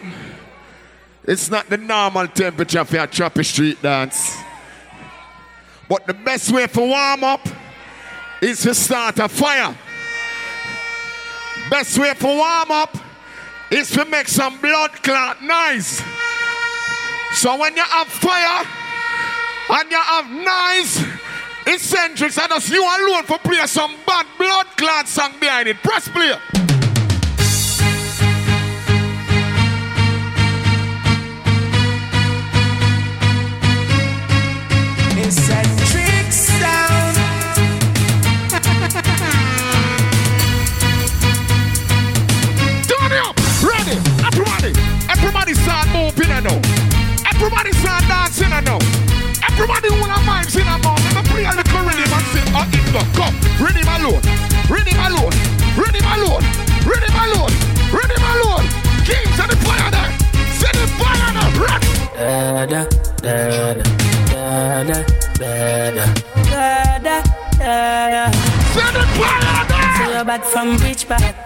It's 1.26 1.50
not 1.50 1.71
the 1.71 1.78
normal 1.78 2.28
temperature 2.28 2.85
for 2.85 2.99
a 2.99 3.07
Tropi 3.07 3.45
street 3.45 3.81
dance. 3.81 4.37
But 5.88 6.07
the 6.07 6.14
best 6.14 6.52
way 6.52 6.66
for 6.66 6.87
warm 6.87 7.25
up 7.25 7.47
is 8.43 8.61
to 8.62 8.75
start 8.75 9.19
a 9.19 9.28
fire. 9.28 9.75
Best 11.71 11.99
way 11.99 12.12
for 12.14 12.37
warm 12.37 12.71
up 12.71 12.97
is 13.71 13.90
to 13.93 14.04
make 14.04 14.28
some 14.28 14.61
blood 14.61 14.90
clot 15.02 15.43
noise. 15.43 16.02
So 17.33 17.59
when 17.59 17.75
you 17.75 17.83
have 17.83 18.07
fire 18.09 18.66
and 19.71 19.90
you 19.90 19.97
have 19.97 20.31
noise, 20.31 21.04
eccentrics 21.66 22.38
and 22.38 22.50
just 22.50 22.71
you 22.71 22.83
alone 22.83 23.25
for 23.25 23.38
play 23.38 23.66
some 23.66 23.95
bad 24.07 24.26
blood 24.38 24.66
clot 24.76 25.09
song 25.09 25.33
behind 25.40 25.69
it. 25.69 25.76
Press 25.83 26.07
play. 26.09 26.63
Everybody 49.64 49.97
who 49.97 50.04
have 50.04 50.21
vibes 50.28 50.61
in 50.61 50.68
a 50.68 50.76
mouth. 50.85 51.00
Let 51.00 51.16
me 51.16 51.23
play 51.25 51.44
a 51.49 51.52
little 51.56 51.80
rhythm 51.88 52.12
and 52.12 52.26
sing. 52.37 52.44
Oh, 52.52 52.68
it 52.68 52.85
go. 52.92 53.00
Come. 53.16 53.33
Rhythm 53.56 53.88
alone. 53.97 54.21
Rhythm 54.68 55.00
alone. 55.00 55.33
Rhythm 55.73 56.04
alone. 56.04 56.44
Rhythm 56.85 57.16
alone. 57.16 57.49
Rhythm 57.88 58.21
alone. 58.28 58.68
Kings 59.09 59.40
of 59.40 59.49
the 59.49 59.56
fire 59.64 59.88
there. 59.88 60.12
Send 60.61 60.76
the 60.76 60.85
fire 61.00 61.33
there. 61.33 61.49
Run. 61.64 61.80
Da 62.12 62.68
da 62.68 62.85
da 63.25 63.40
da 63.56 63.73
da 63.73 64.52
da 64.52 65.00
da 65.00 65.16
da 65.16 65.64
da 67.00 67.25
da 67.56 68.12
da. 68.12 68.28
Send 68.68 68.92
the 68.92 69.04
fire 69.16 69.64
there. 69.64 69.88
So 69.97 70.04
you're 70.12 70.28
back 70.28 70.44
from 70.44 70.76
beach 70.76 71.09
back. 71.09 71.40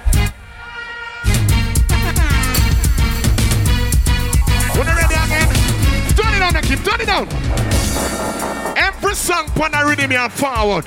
When 4.75 4.87
you 4.89 4.95
ready 4.99 5.15
again, 5.15 5.47
turn 6.19 6.35
it 6.35 6.41
down, 6.43 6.57
Akim, 6.57 6.83
turn 6.83 7.01
it 7.01 7.07
down. 7.07 7.78
Every 9.09 9.25
song 9.25 9.49
pan 9.57 9.73
a 9.73 9.89
rhythm 9.89 10.13
you 10.13 10.29
forward. 10.29 10.85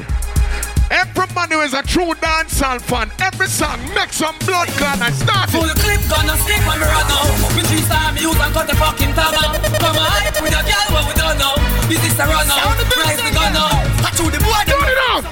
Every 0.94 1.26
man 1.34 1.50
who 1.50 1.66
is 1.66 1.74
a 1.74 1.82
true 1.82 2.14
dancehall 2.22 2.78
fan, 2.78 3.10
every 3.18 3.50
song 3.50 3.82
make 3.98 4.14
some 4.14 4.38
blood 4.46 4.70
clot 4.78 5.02
and 5.02 5.10
start 5.18 5.50
it. 5.50 5.58
Full 5.58 5.66
it. 5.66 5.74
clip 5.82 5.98
gonna 6.06 6.38
stick 6.38 6.62
when 6.70 6.78
we 6.78 6.86
run 6.86 7.02
now. 7.10 7.26
We 7.58 7.66
three 7.66 7.82
star 7.82 8.14
me 8.14 8.22
use 8.22 8.38
and 8.38 8.54
cut 8.54 8.70
the 8.70 8.78
fucking 8.78 9.18
tag 9.18 9.34
out. 9.42 9.58
Come 9.58 9.98
on, 9.98 10.22
with 10.38 10.54
a 10.54 10.62
girl 10.62 10.88
what 10.94 11.10
we 11.10 11.18
don't 11.18 11.34
know. 11.42 11.58
Is 11.90 11.98
this 11.98 12.14
a 12.22 12.30
run 12.30 12.46
now? 12.46 12.78
Rise 12.94 13.18
the 13.18 13.34
gun 13.34 13.58
now. 13.58 13.74
I 14.06 14.14
chew 14.14 14.30
the 14.30 14.38
boy. 14.38 14.70
Turn 14.70 14.86
it 14.86 15.02
down. 15.02 15.26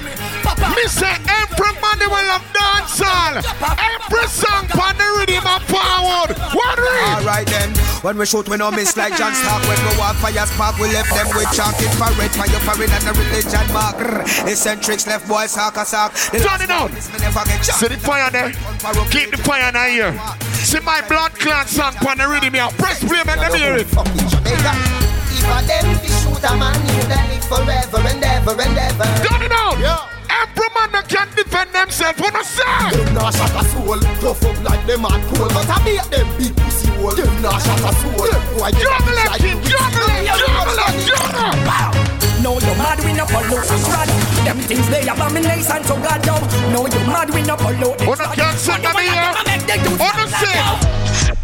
Me 0.74 0.82
say 0.90 1.14
every 1.30 1.70
man 1.78 1.94
who 2.02 2.10
will 2.10 2.26
have 2.26 2.42
dancehall. 2.50 3.38
Every 3.78 4.19
when 8.02 8.16
we 8.16 8.24
shoot 8.24 8.48
we 8.48 8.56
no 8.56 8.70
miss 8.70 8.96
like 8.96 9.16
John 9.16 9.34
Stark 9.34 9.62
When 9.68 9.78
we 9.84 9.98
walk 9.98 10.16
fire 10.16 10.46
spark 10.46 10.78
we 10.78 10.88
left 10.88 11.10
them 11.10 11.28
with 11.36 11.52
chalk 11.52 11.76
Infrared 11.80 12.30
fire 12.32 12.60
foreign 12.64 12.90
and 12.90 13.04
a 13.04 13.12
religion 13.12 13.66
mark 13.72 13.96
Grr. 13.96 14.48
Eccentrics 14.48 15.06
left 15.06 15.28
boys 15.28 15.50
sack 15.50 15.76
a 15.76 15.84
sack 15.84 16.14
Turn 16.30 16.62
it 16.62 16.68
down. 16.68 16.90
See 17.00 17.88
the 17.88 17.98
fire 17.98 18.30
there. 18.30 18.52
Keep 19.10 19.30
the 19.32 19.36
fire 19.42 19.68
in 19.68 19.92
here. 19.92 20.12
See 20.54 20.80
my 20.80 21.02
blood 21.08 21.32
clot 21.34 21.68
song 21.68 21.94
pan 21.94 22.18
the 22.18 22.28
rhythm 22.28 22.54
here. 22.54 22.68
Press 22.78 23.02
play, 23.04 23.22
man. 23.24 23.38
Let 23.38 23.52
me 23.52 23.58
hear 23.58 23.76
it. 23.76 23.86
If 23.86 23.96
I 23.96 25.62
them 25.66 25.98
fi 25.98 26.08
shoot 26.08 26.44
a 26.44 26.56
man, 26.56 26.74
you 26.86 27.02
then 27.08 27.28
live 27.28 27.44
forever 27.44 28.00
and 28.08 28.24
ever 28.24 28.54
and 28.62 28.78
ever. 28.78 29.04
Turn 29.26 29.42
it 29.42 29.50
down. 29.50 29.76
Every 30.30 30.68
man 30.74 30.92
that 30.92 31.08
can 31.08 31.28
defend 31.34 31.72
themselves. 31.72 32.20
What 32.20 32.34
I 32.34 32.42
say? 32.42 33.04
Them 33.04 33.14
nah 33.14 33.30
shot 33.30 33.52
a 33.52 33.64
soul, 33.68 34.00
tough 34.20 34.44
up 34.44 34.64
like 34.64 34.86
them 34.86 35.04
and 35.04 35.22
cool 35.34 35.48
But 35.48 35.68
I 35.68 35.84
beat 35.84 36.04
them 36.10 36.28
big 36.38 36.56
pussy 36.56 36.79
hole 37.00 37.16
Them 37.16 37.42
nah 37.42 37.58
shot 37.58 37.80
a 37.80 37.90
soul, 37.98 38.12
boy 38.12 38.28
them 38.28 38.50
Juggle 38.68 39.18
it, 39.18 39.26
like 39.26 39.40
King. 39.40 39.60
Juggle 39.64 40.10
it. 40.12 40.28
Juggle 40.28 40.78
it. 40.78 41.06
Juggle. 41.08 42.10
No, 42.42 42.54
you 42.54 42.74
mad 42.76 42.98
we 43.04 43.12
no 43.12 43.26
follow 43.26 43.60
the 43.60 43.76
crowd. 43.84 44.08
Them 44.44 44.58
things 44.60 44.88
they 44.88 45.06
abomination 45.08 45.82
to 45.82 45.94
God 46.00 46.22
down. 46.22 46.40
No, 46.72 46.86
you 46.86 47.00
mad 47.06 47.28
we 47.30 47.42
no 47.42 47.56
follow 47.56 47.96
the 47.96 48.06
Wanna 48.06 48.34
can't 48.34 48.58
sing 48.58 48.80
me 48.80 49.02
here? 49.08 49.32
Wanna 49.98 50.26
sing? 50.40 51.36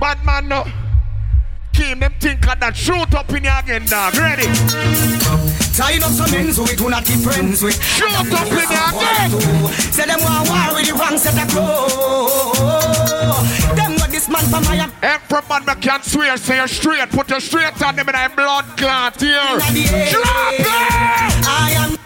Bad 0.00 0.24
man, 0.24 0.48
no. 0.48 0.64
Keep 1.72 2.00
them 2.00 2.12
think 2.20 2.46
of 2.46 2.60
that 2.60 2.76
shoot 2.76 3.14
up 3.14 3.30
in 3.30 3.44
your 3.44 3.56
again, 3.56 3.86
dog. 3.86 4.14
Ready? 4.16 4.48
Tying 5.72 6.02
up 6.02 6.12
some 6.12 6.34
ends 6.34 6.58
we 6.60 6.76
do 6.76 6.90
not 6.90 7.04
keep 7.06 7.20
friends 7.20 7.62
with 7.62 7.80
Shoot 7.80 8.12
up 8.12 8.52
in 8.52 8.68
your 8.68 8.88
again. 8.92 9.30
Say 9.88 10.04
them 10.04 10.20
want 10.20 10.44
war 10.44 10.76
with 10.76 10.88
the 10.88 10.94
wrong 10.98 11.16
set 11.16 11.40
of 11.40 11.48
clothes 11.48 11.79
Every 15.10 15.42
man 15.50 15.66
that 15.66 15.82
can 15.82 16.02
swear, 16.04 16.36
say 16.36 16.62
you 16.62 16.68
straight. 16.68 17.10
Put 17.10 17.30
your 17.30 17.40
straight 17.40 17.82
on 17.82 17.96
them 17.96 18.06
in 18.08 18.14
that 18.14 18.30
blood 18.36 18.62
clot 18.78 19.18
here. 19.18 19.58
Drop 20.06 20.54
it! 20.54 20.70
I 21.50 21.74
am 21.82 21.98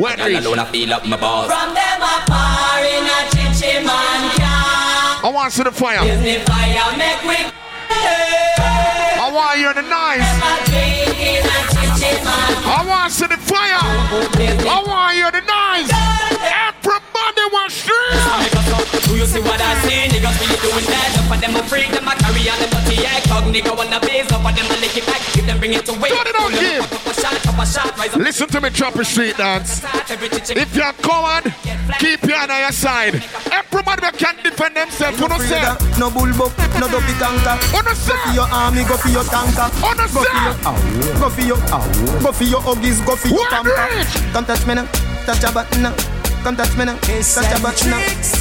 When 0.00 0.14
Girl 0.14 0.38
alone 0.38 0.60
I 0.60 0.70
feel 0.70 0.94
up 0.94 1.04
my 1.10 1.18
balls. 1.18 1.50
From 1.50 1.74
them 1.74 1.98
a 1.98 2.14
par 2.30 2.86
in 2.86 3.02
a 3.10 3.26
chichi 3.34 3.82
man 3.82 4.22
can. 4.38 5.26
I 5.26 5.30
want 5.34 5.50
to 5.50 5.56
see 5.58 5.64
the 5.66 5.74
fire. 5.74 5.98
Use 6.06 6.22
the 6.22 6.46
fire 6.46 6.94
make 6.94 7.26
we 7.26 7.42
I 7.90 9.26
want 9.34 9.58
you 9.58 9.74
the 9.74 9.82
nice. 9.82 10.22
a 10.22 10.62
drink 10.70 11.18
in 11.18 11.42
a 11.42 11.58
chichi 11.74 12.22
man. 12.22 12.54
I 12.70 12.86
want 12.86 13.10
to 13.10 13.18
see 13.18 13.26
the 13.26 13.34
fire. 13.50 13.82
I 13.82 14.78
want 14.86 15.18
you 15.18 15.26
the 15.26 15.42
nice. 15.42 15.90
Want 17.52 17.72
street. 17.72 19.02
Do 19.10 19.16
you 19.16 19.26
see 19.26 19.40
what 19.40 19.60
I 19.60 19.74
see? 19.82 20.06
Niggas 20.06 20.38
really 20.38 20.58
doing 20.62 20.86
that. 20.86 21.18
Up 21.18 21.26
for 21.26 21.38
them 21.42 21.56
a 21.58 21.62
freak, 21.66 21.90
them 21.90 22.06
a 22.06 22.14
carry 22.14 22.46
on 22.46 22.58
them 22.62 22.70
dirty 22.70 23.02
egg. 23.02 23.26
Cog 23.26 23.42
nigga 23.50 23.74
wanna 23.74 23.98
blaze, 23.98 24.30
up 24.30 24.38
for 24.38 24.54
them 24.54 24.70
a 24.70 24.76
lick 24.78 24.96
it 24.96 25.06
back. 25.06 25.18
Give 25.34 25.46
them 25.46 25.58
bring 25.58 25.74
it 25.74 25.88
away. 25.88 26.10
Turn 26.14 26.30
it 26.30 26.36
on, 26.38 26.46
Pull 26.46 26.50
them 26.54 26.62
Keem. 26.62 26.86
up, 26.86 26.94
up 26.94 27.06
a 27.10 27.14
shot, 27.18 27.46
up 27.50 27.58
a 27.58 27.66
shot, 27.66 27.98
rise 27.98 28.14
up. 28.14 28.20
Listen 28.22 28.46
to 28.48 28.60
me, 28.60 28.68
Tropi 28.70 29.04
Street 29.04 29.36
Dance. 29.36 29.82
If 30.54 30.76
you're 30.76 30.92
coward, 31.02 31.52
keep 31.98 32.22
your 32.22 32.38
hand 32.38 32.52
on 32.52 32.60
your 32.60 32.72
side. 32.72 33.18
Everybody 33.50 34.06
can 34.16 34.36
defend 34.44 34.76
themselves, 34.76 35.18
who 35.18 35.26
don't 35.26 35.42
say? 35.42 35.58
No 35.98 36.10
bull 36.10 36.30
buck, 36.38 36.54
no 36.78 36.86
dopey 36.86 37.14
tanker 37.18 37.58
Who 37.74 37.82
don't 37.82 37.98
Go 37.98 38.14
for 38.14 38.32
your 38.32 38.48
army, 38.50 38.84
go 38.84 38.96
for 38.96 39.08
your 39.08 39.24
tanker 39.24 39.68
Who 39.82 39.94
don't 39.94 40.12
Go 40.14 40.22
for 40.22 40.34
your 40.38 40.54
go 41.18 41.28
for 41.28 41.42
your 41.42 41.58
go 42.22 42.32
for 42.32 42.44
your 42.44 42.60
huggies, 42.60 43.04
go 43.04 43.16
for 43.16 43.28
your 43.28 43.46
pamper. 43.48 43.74
Come 44.32 44.44
touch 44.44 44.66
me 44.66 44.74
now, 44.74 44.86
touch 45.26 45.44
a 45.44 45.52
button 45.52 45.82
now 45.82 46.19
Come 46.42 46.56
touch 46.56 46.72
me 46.76 46.84
now, 46.86 46.96
touch 46.96 47.52
a 47.52 47.60
button 47.60 47.90
now. 47.90 48.00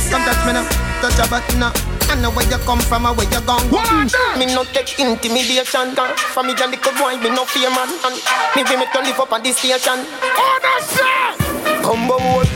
Come 0.10 0.24
touch 0.24 0.40
me 0.48 0.54
now, 0.56 0.64
touch 1.04 1.20
a 1.20 1.28
button 1.28 1.60
now. 1.60 1.74
I 2.08 2.16
know 2.16 2.32
where 2.32 2.48
you 2.48 2.58
come 2.64 2.80
from 2.80 3.06
and 3.06 3.16
where 3.18 3.28
you 3.28 3.42
gone. 3.44 3.62
Go 3.70 3.78
One. 3.78 4.08
Mm. 4.08 4.40
Me 4.40 4.46
no 4.48 4.64
take 4.64 4.98
intimidation. 4.98 5.94
For 6.34 6.42
me 6.42 6.56
a 6.56 6.66
little 6.66 6.94
boy, 6.96 7.20
me 7.20 7.30
no 7.30 7.44
fear 7.44 7.70
man. 7.70 7.92
And 8.08 8.16
me 8.56 8.64
be 8.64 8.80
me 8.80 8.88
to 8.88 9.00
live 9.04 9.20
up 9.20 9.32
on 9.36 9.44
this 9.44 9.60
station. 9.60 10.00
Who 10.00 10.48
don't 10.64 10.84
say? 10.88 11.84
Combo 11.84 12.18
wall 12.18 12.48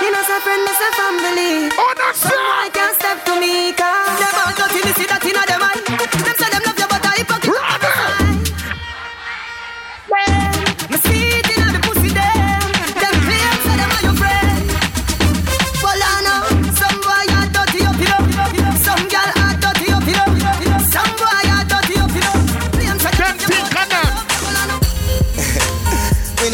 Me 0.00 0.08
no 0.14 0.20
say 0.24 0.40
friend, 0.40 0.62
me 0.62 0.72
say 0.78 0.90
family. 0.96 1.50
Who 1.74 1.86
don't 1.98 2.16
Some 2.16 2.32
boy 2.32 2.70
can't 2.70 2.94
step 2.96 3.18
to 3.26 3.34
me, 3.36 3.74
cause 3.76 4.16
them 4.16 4.40
all 4.40 4.54
dirty, 4.56 4.80
me 4.86 4.92
see 4.94 5.10
that 5.10 5.26
inna 5.26 5.42
them 5.44 5.60
eye. 5.60 6.62
no 6.64 6.71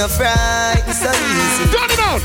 fright, 0.06 0.84
so 0.94 1.10
easy. 1.10 1.64
Turn 1.74 1.90
it 1.90 1.98
on. 1.98 2.20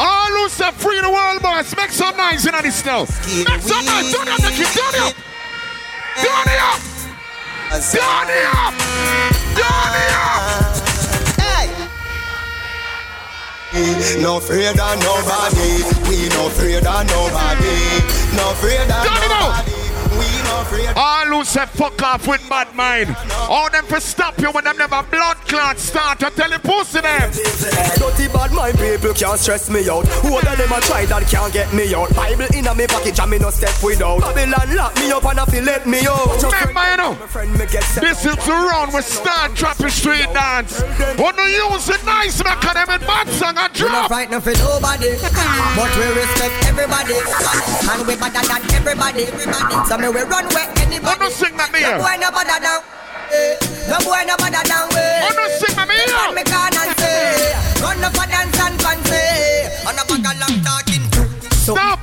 All 0.00 0.32
who 0.32 0.48
say 0.48 0.72
free 0.72 0.98
in 0.98 1.04
the 1.04 1.10
world, 1.10 1.42
boys, 1.42 1.76
make 1.76 1.90
some 1.90 2.16
noise 2.16 2.46
in 2.46 2.54
this 2.62 2.84
now. 2.84 3.06
Make 3.46 3.62
some 3.62 3.84
noise. 3.84 4.10
Turn 4.10 4.26
it 4.26 4.34
up, 4.34 4.40
Nicky. 4.42 4.64
Turn 4.64 4.94
it 4.94 5.00
up. 5.00 5.14
Turn 6.18 6.48
it 6.48 6.58
up. 6.58 6.80
Turn 7.70 8.28
it 8.34 8.46
up. 8.50 8.74
Turn 9.54 9.94
it 9.94 10.10
up. 10.10 10.80
No 14.18 14.38
afraid 14.38 14.66
of 14.66 14.98
nobody. 14.98 15.84
We 16.08 16.28
no 16.30 16.48
afraid 16.48 16.84
of 16.84 17.06
nobody. 17.06 17.78
No 18.34 18.50
afraid 18.50 18.90
of 18.90 19.04
nobody. 19.04 19.69
We 20.70 20.82
no 20.84 20.90
afraid. 20.90 20.96
All 20.96 21.26
who 21.26 21.44
say 21.44 21.66
fuck 21.66 22.02
off 22.02 22.26
with 22.26 22.48
bad 22.48 22.74
mind. 22.74 23.16
All 23.48 23.70
them 23.70 23.84
for 23.86 24.00
stop 24.00 24.38
you 24.38 24.50
when 24.50 24.64
them 24.64 24.76
never 24.78 25.02
blood 25.04 25.36
clot 25.48 25.78
start 25.78 26.20
to 26.20 26.30
tell 26.30 26.50
you 26.50 26.58
pussy 26.58 27.00
them. 27.00 27.30
Dirty 27.30 28.28
bad 28.32 28.52
mind 28.52 28.78
people 28.78 29.14
can't 29.14 29.38
stress 29.38 29.70
me 29.70 29.88
out. 29.88 30.06
Who 30.22 30.36
of 30.36 30.42
them 30.42 30.72
a 30.72 30.80
try 30.80 31.06
that 31.06 31.26
can't 31.28 31.52
get 31.52 31.72
me 31.72 31.94
out? 31.94 32.14
Bible 32.14 32.46
in 32.54 32.66
a 32.66 32.74
me 32.74 32.86
pocket 32.86 33.18
and 33.18 33.30
me 33.30 33.38
no 33.38 33.50
step 33.50 33.74
without. 33.82 34.20
Babylon 34.20 34.76
lock 34.76 34.94
me 34.96 35.10
up 35.10 35.24
and 35.24 35.40
I 35.40 35.44
feel 35.46 35.64
let 35.64 35.86
me 35.86 36.06
out. 36.06 36.42
Remember, 36.42 36.84
you 36.90 36.96
know, 36.96 37.14
this 38.00 38.24
is 38.26 38.36
the 38.36 38.52
round 38.52 38.92
we 38.94 39.02
start 39.02 39.54
dropping 39.54 39.90
street 39.90 40.28
dance. 40.32 40.80
When 41.18 41.36
you 41.38 41.70
use 41.70 41.88
it 41.88 42.04
nice, 42.04 42.42
make 42.42 42.60
them 42.60 42.90
in 42.90 43.00
bad 43.06 43.28
song 43.28 43.56
and 43.56 43.72
We 43.74 43.88
not 43.88 44.08
drop. 44.08 44.08
frightened 44.08 44.42
for 44.42 44.52
nobody, 44.54 45.10
but 45.76 45.90
we 45.96 46.06
respect 46.14 46.54
everybody, 46.66 47.18
and 47.18 48.00
we 48.06 48.14
better 48.16 48.44
than 48.46 48.62
everybody. 48.74 49.26
So 49.88 49.98
me 49.98 50.08
we 50.08 50.22
run 50.22 50.46
where 50.54 50.59
anybody. 50.80 51.18
No 51.20 51.28
sing 51.30 51.56
that 51.56 51.72
me 51.72 51.80
No 51.80 51.98
boy 51.98 52.16
no 52.20 52.28
bother 52.30 52.60
down. 52.60 52.82
eh. 53.32 53.56
No 53.88 53.96
boy 54.04 54.22
no 54.26 54.34
bother 54.36 54.64
down. 54.68 54.88
Oh, 54.90 55.32
no 55.36 55.44
sing 55.58 55.74
that 55.76 55.86
me. 55.88 55.96
Run 56.10 56.34
me 56.34 56.42
can 56.44 56.74
and 56.76 56.92
say, 56.98 57.54
run 57.82 58.04
up 58.04 58.12
for 58.16 58.26
dance 58.26 58.58
and 58.60 58.76
fancy. 58.80 59.24
On 59.88 59.96
a 59.96 60.02
bag 60.04 60.26
of 60.26 60.36
long 60.40 60.56
talking. 60.64 61.04
Stop. 61.54 61.98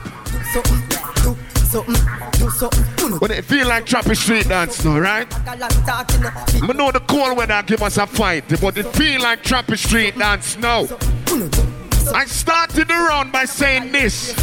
Something, 0.53 0.81
do 1.23 1.37
something, 1.67 2.05
do 2.39 2.49
something. 2.49 3.19
When 3.19 3.31
it 3.31 3.43
feel 3.45 3.67
like 3.67 3.85
trapping 3.85 4.15
street 4.15 4.47
dance 4.47 4.83
now, 4.85 4.97
right? 4.99 5.29
Bag 5.29 5.61
of 5.61 6.23
long. 6.23 6.69
I 6.69 6.73
know 6.73 6.91
the 6.91 7.01
cold 7.01 7.37
weather 7.37 7.61
give 7.65 7.81
us 7.83 7.97
a 7.97 8.07
fight, 8.07 8.45
but 8.61 8.77
it 8.77 8.85
feel 8.95 9.21
like 9.21 9.43
trapping 9.43 9.75
street 9.75 10.17
dance 10.17 10.57
now. 10.57 10.85
I 12.13 12.25
started 12.25 12.87
the 12.87 12.93
round 12.93 13.31
by 13.31 13.45
saying 13.45 13.91
this. 13.91 14.33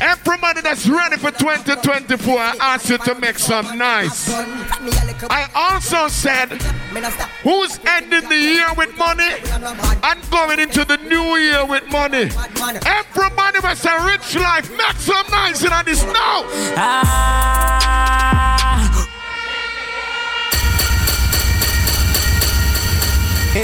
Everybody 0.00 0.60
that's 0.60 0.86
ready 0.86 1.16
for 1.16 1.30
2024, 1.32 2.38
I 2.38 2.56
ask 2.60 2.88
you 2.88 2.98
to 2.98 3.14
make 3.16 3.38
some 3.38 3.76
nice. 3.76 4.30
I 5.28 5.48
also 5.54 6.08
said, 6.08 6.52
who's 7.42 7.78
ending 7.84 8.28
the 8.28 8.36
year 8.36 8.68
with 8.76 8.96
money 8.96 9.34
and 10.04 10.30
going 10.30 10.60
into 10.60 10.84
the 10.84 10.96
new 10.98 11.36
year 11.36 11.64
with 11.66 11.90
money? 11.90 12.30
Everybody 12.86 13.58
with 13.62 13.84
a 13.84 14.04
rich 14.06 14.36
life, 14.36 14.70
make 14.76 14.96
some 14.96 15.26
nice 15.30 15.62
in 15.64 15.72
this 15.84 16.04
now. 16.04 16.44
Ah. 16.76 17.88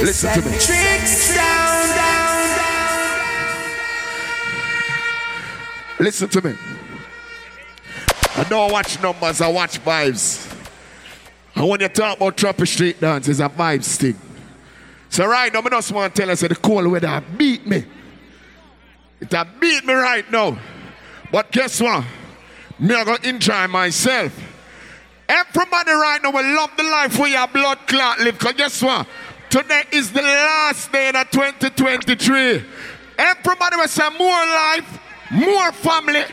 Listen 0.02 0.42
to 0.42 0.48
me. 0.50 0.58
Tricks 0.58 1.34
down, 1.34 1.96
down, 1.96 2.56
down. 2.56 2.73
Listen 5.98 6.28
to 6.28 6.42
me. 6.42 6.54
I 8.36 8.44
don't 8.44 8.72
watch 8.72 9.00
numbers, 9.00 9.40
I 9.40 9.48
watch 9.48 9.82
vibes. 9.84 10.50
And 11.54 11.68
when 11.68 11.80
you 11.80 11.88
talk 11.88 12.16
about 12.16 12.36
Tropi 12.36 12.66
Street 12.66 13.00
Dance, 13.00 13.28
it's 13.28 13.38
a 13.38 13.48
vibes 13.48 13.96
thing. 13.96 14.18
So 15.08 15.26
right 15.26 15.52
now, 15.52 15.60
I 15.60 15.68
just 15.68 15.92
want 15.92 16.12
to 16.12 16.20
tell 16.20 16.30
us 16.30 16.40
that 16.40 16.48
the 16.48 16.56
cold 16.56 16.88
weather 16.88 17.22
beat 17.36 17.64
me. 17.66 17.84
It 19.20 19.32
a 19.32 19.46
beat 19.60 19.84
me 19.84 19.94
right 19.94 20.28
now. 20.30 20.58
But 21.30 21.52
guess 21.52 21.80
what? 21.80 22.04
Me 22.78 22.94
I 22.94 23.04
gonna 23.04 23.28
enjoy 23.28 23.68
myself. 23.68 24.36
Everybody 25.28 25.92
right 25.92 26.20
now 26.22 26.32
will 26.32 26.54
love 26.56 26.70
the 26.76 26.82
life 26.82 27.18
where 27.18 27.28
your 27.28 27.46
blood 27.46 27.78
clot 27.86 28.18
live. 28.20 28.38
Cause 28.38 28.52
guess 28.54 28.82
what? 28.82 29.06
Today 29.48 29.84
is 29.92 30.12
the 30.12 30.20
last 30.20 30.90
day 30.90 31.08
of 31.10 31.30
2023. 31.30 32.64
Everybody 33.16 33.76
will 33.76 33.88
say 33.88 34.08
more 34.18 34.28
life, 34.28 34.98
more 35.34 35.72
family, 35.72 36.24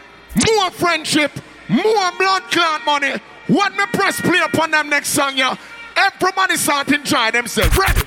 more 0.48 0.72
friendship, 0.72 1.32
more 1.68 2.12
blood 2.18 2.44
clot 2.52 2.86
money. 2.86 3.14
What 3.48 3.74
me 3.74 3.86
press 3.94 4.22
play 4.22 4.40
upon 4.40 4.72
them 4.72 4.90
next 4.90 5.10
song, 5.10 5.36
yeah? 5.36 5.56
Everybody 5.98 6.56
start 6.56 6.92
enjoy 6.92 7.32
themselves. 7.32 7.76
Ready? 7.78 8.02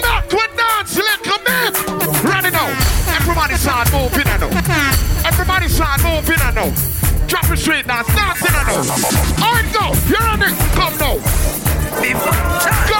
Not 0.00 0.32
with 0.32 0.56
dance, 0.56 0.96
little 0.96 1.38
bit. 1.44 1.72
Ready 2.24 2.50
now. 2.50 2.68
Everybody 3.14 3.54
start 3.54 3.92
moving, 3.92 4.26
I 4.26 4.38
know. 4.38 4.50
Everybody 5.26 5.68
start 5.68 6.02
moving, 6.02 6.40
I 6.40 6.50
know. 6.52 6.72
Drop 7.26 7.50
it 7.50 7.58
straight 7.58 7.86
dance, 7.86 8.08
dancing, 8.08 8.54
I 8.54 8.64
know. 8.66 8.82
All 9.44 9.52
right, 9.52 9.72
go. 9.72 9.92
You 10.08 10.18
ready? 10.18 10.54
Come 10.74 10.96
now. 10.98 11.18
Come 11.92 12.10
now. 12.24 12.62
Ready 12.64 12.91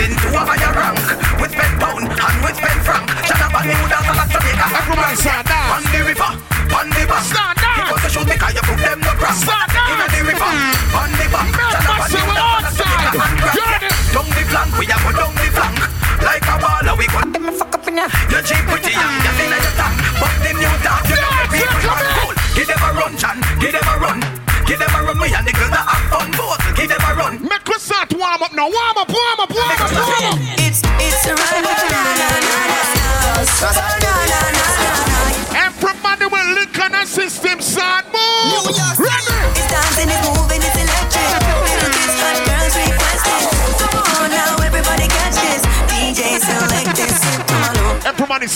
dancing 0.00 0.16
to 0.16 0.36
a 0.36 0.40
higher 0.40 0.72
rank. 0.72 1.40
With 1.40 1.52
pen 1.52 1.78
pound 1.78 2.08
and 2.08 2.36
with 2.44 2.56
pen 2.56 2.78
franc 2.84 3.08
Shut 3.24 3.40
up 3.40 3.54
and 3.54 3.66
move 3.68 3.88
down 3.88 4.04
to 4.04 4.14
Jamaica. 4.32 4.66
Everybody 4.76 5.16
start 5.16 5.46
dance 5.46 5.72
On 5.76 5.82
the 5.92 6.00
river, 6.04 6.30
on 6.76 6.88
the 6.90 7.02
bank 7.08 7.24
Start 7.24 7.56
they 8.02 8.08
shoot 8.08 8.26
me 8.26 8.36
cause 8.36 8.59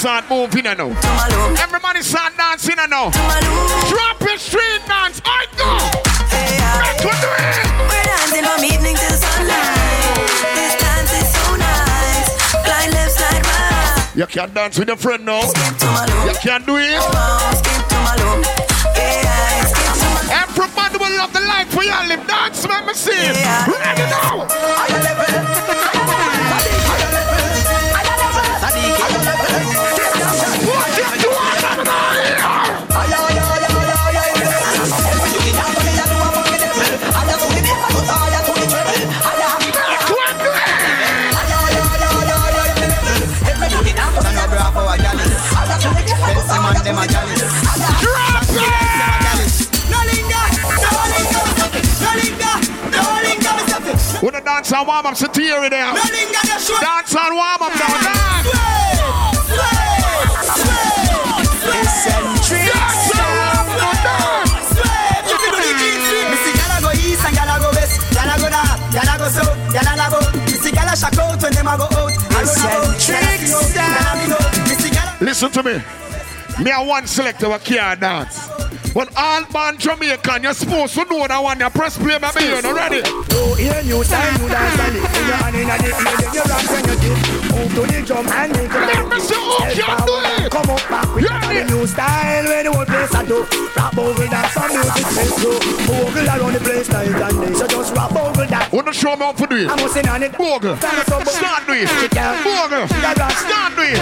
start 0.05 0.29
moving, 0.29 0.67
I 0.67 0.75
know. 0.75 0.91
tumalo, 1.01 1.57
Everybody 1.57 2.03
start 2.03 2.37
dancing, 2.37 2.77
I 2.77 2.85
know. 2.85 3.09
tumalo. 3.09 3.89
Drop 3.89 4.21
it, 4.29 4.37
street 4.39 4.85
dance. 4.85 5.17
I 5.25 5.49
go. 5.57 5.65
Hey, 6.29 6.61
yeah. 6.61 6.93
We 7.01 7.13
do 7.25 7.31
it. 7.41 7.57
We're 7.89 8.05
dancing 8.05 8.45
from 8.45 8.61
evening 8.69 8.97
till 9.01 9.17
sunlight. 9.17 10.29
This 10.61 10.77
dance 10.77 11.09
is 11.09 11.25
so 11.33 11.57
nice. 11.57 12.29
Slide 12.53 12.91
left, 12.93 13.17
slide 13.17 13.45
right. 13.49 14.13
You 14.13 14.27
can 14.29 14.53
dance 14.53 14.79
with 14.79 14.89
your 14.93 15.01
friend 15.01 15.25
now. 15.25 15.41
Skip 15.41 15.73
to 15.73 15.87
my 15.89 16.05
loop. 16.05 16.29
You 16.29 16.37
can 16.37 16.61
do 16.69 16.77
it. 16.77 17.01
Skip 17.65 17.85
to 17.89 17.99
my 18.05 18.15
loop. 18.21 18.45
Yeah, 19.01 19.65
skip 19.73 19.89
to 19.89 20.09
my 20.13 20.45
Everybody 20.45 20.97
will 21.01 21.17
love 21.17 21.33
the 21.33 21.41
life 21.49 21.73
we 21.73 21.89
all 21.89 22.05
live. 22.05 22.21
Dance, 22.29 22.61
man, 22.69 22.85
me 22.85 22.93
see 22.93 23.17
it. 23.17 23.41
Ready 23.73 24.05
now. 24.13 24.45
What 24.45 25.54
and 54.75 54.87
warm 54.87 55.07
up, 55.07 55.17
tear 55.17 55.65
it 55.65 55.71
there. 55.71 55.95
Dance 55.95 57.15
and 57.15 57.35
warm 57.35 57.63
up 57.63 57.75
now. 57.75 57.95
Dance. 58.05 58.49
Dance 61.65 62.07
and 62.07 63.31
warm 63.37 63.69
up 63.71 63.99
now. 64.05 64.35
Dance. 64.43 64.75
Shock 71.05 71.19
out 71.19 71.43
when 71.43 71.53
them 71.53 71.67
a 71.67 71.77
go 71.77 71.85
out. 71.85 72.13
I 72.31 72.45
run 72.45 72.55
about, 72.55 73.01
tell 73.01 73.25
us 73.25 73.75
you 74.23 74.29
know 74.31 75.27
Listen 75.27 75.51
to 75.51 75.63
me. 75.63 75.83
Me 76.63 76.71
a 76.71 76.83
one 76.83 77.07
selector 77.07 77.51
who 77.51 77.59
can't 77.59 78.01
dance. 78.01 78.54
But 78.95 79.11
all 79.17 79.43
born 79.51 79.77
Jamaican, 79.77 80.45
you're 80.45 80.55
supposed 80.55 80.95
to 80.95 81.05
know 81.11 81.27
that 81.27 81.43
one. 81.43 81.59
You 81.59 81.69
press 81.69 81.99
play, 81.99 82.17
my 82.23 82.31
baby, 82.31 82.55
you 82.55 82.63
know 82.63 82.75
ready? 82.79 83.03
Oh, 83.05 83.59
hear 83.59 83.83
new 83.83 84.07
style, 84.07 84.39
new 84.39 84.47
dance, 84.47 84.79
and 84.79 84.95
it. 84.95 85.03
Your 85.03 85.35
hand, 85.35 85.57
in 85.59 85.67
the 85.67 85.75
ear, 85.83 86.15
then 86.15 86.31
you 86.31 86.45
rock 86.47 86.63
when 86.71 86.87
you 86.87 86.95
dip. 87.03 87.19
Move 87.51 87.75
to 87.75 87.83
the 87.91 87.99
drum 88.07 88.23
and 88.31 88.55
make 88.55 88.71
it. 88.71 88.87
Let 88.87 89.03
me 89.11 89.19
see 89.19 89.35
who 89.35 89.67
can 89.67 89.99
do 90.07 90.15
it. 90.15 90.47
Come 90.47 90.71
up 90.71 90.79
back 90.87 91.11
with 91.11 91.27
the 91.27 91.63
new 91.75 91.83
style, 91.91 92.45
where 92.47 92.63
the 92.63 92.71
whole 92.71 92.87
place 92.87 93.15
I 93.19 93.27
do. 93.27 93.43
Rap 93.75 93.99
over 93.99 94.27
that, 94.31 94.47
some 94.55 94.71
music 94.71 95.11
makes 95.11 95.43
go. 95.43 95.59
Bogle 95.91 96.31
around 96.31 96.55
the 96.55 96.63
place 96.63 96.87
night 96.95 97.11
and 97.11 97.35
day, 97.43 97.53
so 97.59 97.67
just 97.67 97.91
rap 97.99 98.15
over 98.15 98.47
that. 98.47 98.71
Wanna 98.71 98.95
show 98.95 99.19
me 99.19 99.27
how 99.27 99.35
to 99.35 99.47
do 99.51 99.57
it? 99.59 99.75
I'm 99.75 99.91
sing 99.91 100.07
on 100.07 100.23
it. 100.23 100.39
Bogle. 100.39 100.79
Start 100.79 101.67
do 101.67 101.75
it. 101.75 101.91
Bogle. 102.47 102.87
Start 102.87 103.75
do 103.75 103.83
it. 103.91 103.99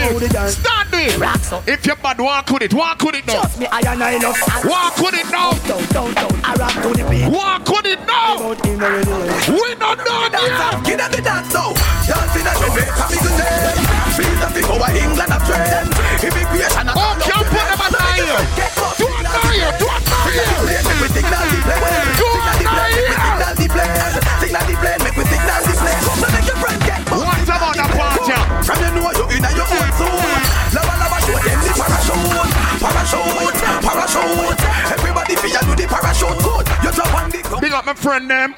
It. 0.00 0.32
Start 0.50 0.90
do 0.90 0.96
it. 0.96 1.68
If 1.68 1.84
you're 1.84 1.96
bad, 1.96 2.18
walk 2.18 2.50
with 2.50 2.62
it. 2.62 2.72
Walk 2.72 3.02
with 3.02 3.16
it 3.16 3.26
now. 3.26 3.44
Trust 3.44 3.60
me, 3.60 3.66
I 3.70 3.80
and 3.80 4.02
I 4.02 4.16
love 4.16 4.36
Walk 4.64 4.96
with 4.96 5.14
it 5.14 5.28
now. 5.30 5.52
Down, 5.68 5.84
down, 5.92 6.14
down. 6.14 6.32
I 6.42 6.54
rap 6.56 6.72
to 6.82 6.88
the 6.88 7.04
beat. 7.04 7.28
Walk 7.28 7.68
with 7.68 7.84
it 7.84 8.00
now. 8.08 8.56
We 8.56 9.74
not 9.76 9.98
done 10.00 10.32
yet. 10.32 10.84
Get 10.84 11.00
up 11.00 11.12
the 11.12 11.20
dance 11.20 11.52
oh. 11.54 11.76
now. 11.76 12.16
Dancing 12.16 12.48
at 12.48 12.56
Jamaica, 12.56 13.04
me 13.12 13.16
good 13.20 13.36
day. 13.36 14.00
Feel 14.16 14.36
the 14.40 14.48
big 14.56 14.64
over 14.72 14.90
England 14.96 15.32
of 15.36 15.42
trend. 15.44 15.92
Immigration 16.24 16.88
and 16.88 16.96
Oh, 16.96 17.14
can't 17.20 17.46
put 17.46 17.64
them 17.68 17.80
at 17.84 18.69
Big 37.70 37.78
up 37.78 37.86
my 37.86 37.94
friend 37.94 38.28
them. 38.28 38.52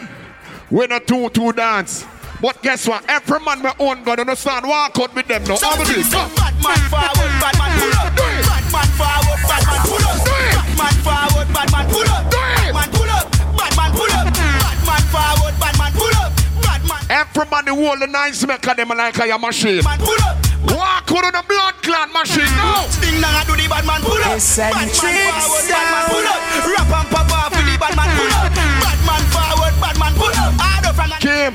We 0.71 0.87
not 0.87 1.07
two 1.07 1.29
two 1.37 1.53
dance. 1.53 2.07
But 2.41 2.63
guess 2.63 2.89
what? 2.89 3.05
Every 3.11 3.41
man 3.41 3.61
my 3.61 3.75
own 3.79 4.03
God 4.05 4.21
understand. 4.21 4.67
Walk 4.67 4.99
out 4.99 5.15
with 5.15 5.29
them 5.29 5.45
now. 5.45 5.59
How 5.61 5.75
about 5.75 5.87
this? 5.87 6.09
Bad 6.09 6.33
man 6.65 6.81
forward, 6.89 7.33
bad 7.37 7.59
man 7.59 7.77
pull 7.77 7.93
up. 7.93 8.17
Bad 8.17 8.73
man 8.73 8.89
forward, 8.97 9.41
bad 9.45 9.67
man 9.69 9.85
pull 9.85 10.01
up. 10.01 10.25
Bad 10.25 10.79
man 10.81 10.97
forward, 11.05 11.49
bad 11.53 11.73
man 11.73 11.87
pull 11.93 12.09
up. 12.09 12.31
Bad 12.33 12.73
man 12.73 12.89
pull 12.89 13.11
up. 13.13 13.29
Bad 13.53 13.77
man 13.77 13.93
pull 13.93 14.13
up. 14.17 14.33
Bad 14.33 14.81
man 14.89 15.03
forward, 15.13 15.55
bad 15.61 15.77
man 15.77 15.93
pull 15.93 16.17
up. 16.17 16.33
Bad 16.63 16.89
man. 16.89 17.01
Everybody 17.11 17.71
hold 17.71 18.01
the 18.01 18.07
nice 18.07 18.47
maker 18.47 18.75
them 18.75 18.89
like 18.89 19.19
a 19.19 19.39
machine. 19.39 19.85
Man 19.85 19.99
pull 19.99 20.23
up. 20.25 20.42
Walk 20.71 21.11
out 21.11 21.25
on 21.25 21.33
the 21.33 21.45
blood 21.49 21.75
clot 21.83 22.13
machine 22.13 22.47
mm. 22.47 22.57
now. 22.57 22.87
Sting 22.89 23.21
now 23.21 23.43
do 23.45 23.57
the 23.57 23.67
bad 23.69 23.85
man 23.87 24.01
pull 24.03 24.19
up. 24.23 24.39
Bad 24.39 24.75
man 24.75 24.89
forward, 24.95 25.67
bad 25.67 25.87
man 25.91 26.05
pull 26.11 26.27
up. 26.29 26.41
Rap 26.63 26.91
and 26.93 27.09
pop 27.11 27.33
off 27.33 27.51
with 27.51 27.67
the 27.67 27.77
bad 27.79 27.97
man 27.97 28.11
pull 28.15 28.33
up. 28.37 28.53
Bad 28.55 29.01
man 29.07 29.23
forward, 29.33 29.75
bad 29.81 29.97
man 29.99 30.13
pull 30.15 30.37
up. 30.39 30.53
Hard 30.61 30.87
up 30.87 30.95
from 30.95 31.11
Keem, 31.23 31.55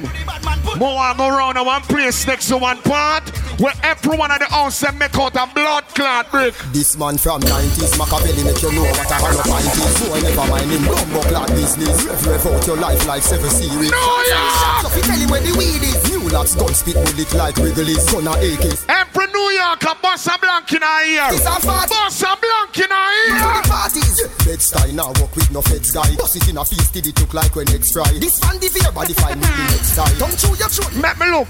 more 0.79 0.99
I 0.99 1.13
go 1.15 1.29
round 1.29 1.55
to 1.55 1.63
one 1.63 1.81
place 1.83 2.27
next 2.27 2.47
to 2.49 2.57
one 2.57 2.81
part 2.81 3.36
where 3.59 3.73
everyone 3.83 4.31
at 4.31 4.39
the 4.39 4.45
house 4.45 4.79
them 4.81 4.97
make 4.97 5.15
out 5.17 5.35
a 5.35 5.45
blood 5.53 5.83
clot 5.95 6.29
brick. 6.31 6.53
This 6.71 6.97
man 6.97 7.17
from 7.17 7.41
90s, 7.41 7.97
Machiavelli 7.97 8.43
make 8.43 8.61
you 8.61 8.71
know 8.71 8.83
what 8.85 9.09
a 9.11 9.17
hollow 9.17 9.43
pint 9.43 9.65
is. 9.65 9.93
So 9.97 10.13
I 10.13 10.19
never 10.21 10.45
mind 10.49 10.69
him, 10.71 10.85
bumbo 10.85 11.21
clot 11.29 11.47
business. 11.49 12.05
Rev 12.25 12.45
out 12.45 12.67
your 12.67 12.77
life 12.77 13.05
like 13.07 13.23
seven 13.23 13.49
series. 13.49 13.91
No, 13.91 14.23
yeah! 14.29 14.81
So 14.81 14.89
fi 14.89 15.01
tell 15.01 15.19
you 15.19 15.27
where 15.27 15.41
the 15.41 15.53
weed 15.57 15.81
is. 15.83 15.97
New 16.09 16.29
locks 16.29 16.55
gun 16.55 16.73
spit 16.73 16.95
bullet 16.95 17.33
like 17.33 17.57
Wrigley's. 17.57 18.05
Gun 18.11 18.27
a 18.27 18.33
AKs. 18.37 18.85
Every 18.89 19.27
New 19.33 19.49
York 19.57 19.83
a 19.83 19.95
bust 20.01 20.27
a 20.27 20.37
blank 20.39 20.71
in 20.73 20.83
a 20.83 20.93
ear. 21.09 21.27
It's 21.33 21.45
a 21.45 21.57
party. 21.57 21.89
Bust 21.89 22.21
a 22.21 22.31
blank 22.37 22.77
in 22.77 22.91
a 22.93 23.01
To 23.01 23.33
ear. 23.33 23.61
the 23.61 23.69
parties. 23.69 24.17
Bed 24.45 24.61
style 24.61 24.93
now 24.93 25.09
work 25.19 25.33
with 25.35 25.49
no 25.51 25.61
feds 25.61 25.91
guy. 25.91 26.13
Bust 26.15 26.35
it 26.37 26.47
in 26.49 26.57
a 26.57 26.65
feast 26.65 26.93
till 26.93 27.05
it 27.07 27.19
look 27.19 27.33
like 27.33 27.55
when 27.55 27.67
eggs 27.73 27.91
fry. 27.91 28.05
This 28.19 28.37
fan 28.39 28.59
the 28.59 28.69
fear 28.69 28.91
body 28.91 29.13
find 29.13 29.39
me 29.41 29.47
the 29.47 29.63
next 29.73 29.95
time. 29.95 30.13
Don't 30.17 30.37
chew 30.37 30.53
your 30.55 30.69
throat. 30.69 30.93
Let 31.01 31.17
me 31.19 31.31
look. 31.31 31.47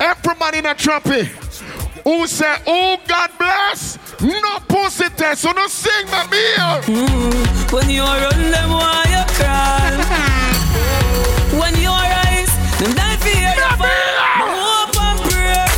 Everybody 0.00 0.58
in 0.58 0.66
a 0.66 0.74
trumpet 0.74 1.26
who 2.04 2.26
say, 2.26 2.56
oh 2.66 2.98
God 3.06 3.30
bless, 3.38 3.98
no 4.22 4.58
pussy 4.66 5.10
test, 5.10 5.42
so 5.42 5.52
no 5.52 5.66
sing 5.66 6.06
my 6.06 6.26
meal. 6.28 6.80
Mm, 6.88 7.70
when 7.72 7.90
you 7.90 8.02
run 8.02 8.50
them, 8.50 8.70
why 8.70 9.04
you 9.12 9.22
cry? 9.36 9.92
When 11.60 11.76
you 11.76 11.90
rise, 11.90 12.48
them 12.80 12.94
die 12.94 13.16
fear 13.20 13.52
you. 13.52 13.68
Hope 14.40 14.96
and 15.04 15.20
pray. 15.28 15.68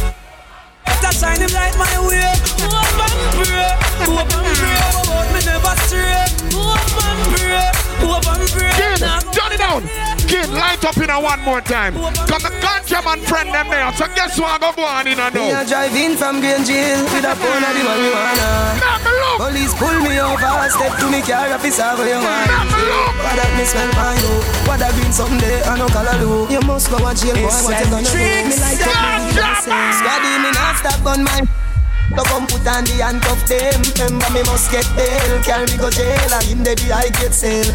That 1.02 1.14
shine 1.18 1.40
him 1.40 1.50
light 1.50 1.76
my 1.76 1.98
way. 2.06 2.30
Hope 2.62 3.02
and 3.02 3.18
pray. 3.42 3.74
Hope 4.06 4.34
and 4.38 4.46
pray. 4.54 4.86
About 5.02 5.26
me 5.34 5.40
never 5.44 5.74
stray. 5.82 6.30
Hope 6.54 6.94
and 7.10 7.20
pray. 7.34 7.70
Hope 8.06 8.28
and 8.28 8.48
pray. 8.52 8.91
Kid, 9.72 9.88
turn 9.88 9.88
it 9.88 9.96
down. 9.96 10.16
Kid, 10.28 10.48
light 10.52 10.84
up 10.84 10.96
in 10.98 11.08
a 11.08 11.18
one 11.20 11.40
more 11.40 11.60
time. 11.60 11.94
Come 12.28 12.42
the 12.44 12.52
ganja 12.60 13.00
man 13.04 13.20
friend 13.24 13.48
them 13.52 13.68
there. 13.68 13.92
So 13.96 14.06
guess 14.12 14.36
what 14.38 14.56
I 14.56 14.58
go 14.60 14.72
go 14.76 14.84
on 14.84 15.06
in 15.06 15.18
a 15.18 15.30
Me 15.32 15.48
a 15.48 15.60
now. 15.60 15.64
drive 15.64 15.96
in 15.96 16.16
from 16.16 16.40
Green 16.40 16.64
Jail 16.64 17.00
with 17.08 17.24
a 17.24 17.32
pound 17.36 17.64
of 17.64 17.72
the 17.72 17.82
marijuana. 17.84 18.76
Let 18.80 19.00
me 19.00 19.12
look. 19.12 19.36
Police 19.40 19.74
pull 19.80 19.96
me 20.04 20.20
over, 20.20 20.52
step 20.68 20.92
to 21.00 21.06
me 21.08 21.20
car, 21.24 21.48
officer, 21.52 21.88
where 21.96 22.08
you 22.12 22.20
want? 22.20 22.48
Let 22.52 22.68
me 22.68 22.80
look. 22.84 23.12
What 23.22 23.34
that 23.40 23.50
me 23.56 23.64
smell 23.64 23.90
by 23.96 24.12
you? 24.20 24.34
What 24.68 24.78
that 24.80 24.92
green 24.92 25.12
something 25.12 25.40
there, 25.40 25.64
I 25.64 25.78
no 25.80 25.88
color 25.88 26.16
do. 26.20 26.52
You 26.52 26.60
must 26.68 26.90
go 26.92 27.00
and 27.00 27.16
jail, 27.16 27.36
boy, 27.36 27.48
what 27.48 27.76
you 27.80 27.88
gonna 27.88 28.08
do? 28.08 28.20
Me 28.20 28.56
like 28.60 28.76
to 28.76 28.88
be 28.92 29.08
innocent. 29.32 29.96
Scotty, 29.96 30.32
me 30.40 30.50
not 30.52 30.76
stop 30.80 31.00
gun 31.00 31.24
man. 31.24 31.48
So 32.12 32.22
come 32.28 32.44
put 32.44 32.60
on 32.68 32.84
the 32.84 33.00
handcuff 33.00 33.40
them. 33.48 33.80
Remember 33.96 34.28
me 34.36 34.42
must 34.44 34.68
get 34.68 34.84
bail, 34.92 35.40
carry 35.40 35.64
me 35.64 35.76
go 35.80 35.88
jail, 35.88 36.28
and 36.36 36.44
him 36.44 36.60
the 36.60 36.76
I 36.92 37.08
get 37.16 37.32
sale. 37.32 37.72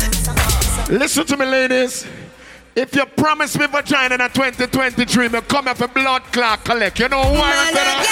Listen 0.90 1.26
to 1.26 1.36
me, 1.36 1.46
ladies. 1.46 2.08
If 2.74 2.96
you 2.96 3.06
promise 3.06 3.58
me 3.58 3.68
vagina 3.68 4.16
in 4.16 4.22
a 4.22 4.30
2023, 4.30 5.28
me 5.28 5.42
come 5.42 5.68
up 5.68 5.82
a 5.82 5.88
blood 5.90 6.24
clot 6.32 6.64
collect. 6.64 6.98
You 7.00 7.10
know 7.10 7.18
why 7.18 7.52
I 7.52 7.74
said 7.74 7.84
that? 7.84 8.06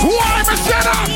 Why 0.00 0.38
me 0.48 0.56
said 0.56 0.80
that? 0.80 1.08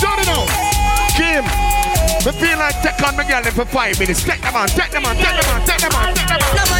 Done 0.00 0.18
it 0.20 0.26
now. 0.30 0.46
Keem, 1.18 1.44
me 2.24 2.32
feel 2.40 2.58
like 2.58 2.80
take 2.82 3.02
on 3.02 3.16
my 3.16 3.26
girl 3.26 3.42
for 3.50 3.64
five 3.64 3.98
minutes. 3.98 4.22
Take 4.22 4.42
them 4.42 4.54
on, 4.54 4.68
take 4.68 4.92
them 4.92 5.04
on, 5.06 5.16
take 5.16 5.40
them 5.40 5.50
on, 5.50 5.66
take 5.66 5.80
them 5.80 5.92
on, 5.92 6.14
take 6.14 6.28
them 6.28 6.68
on. 6.68 6.73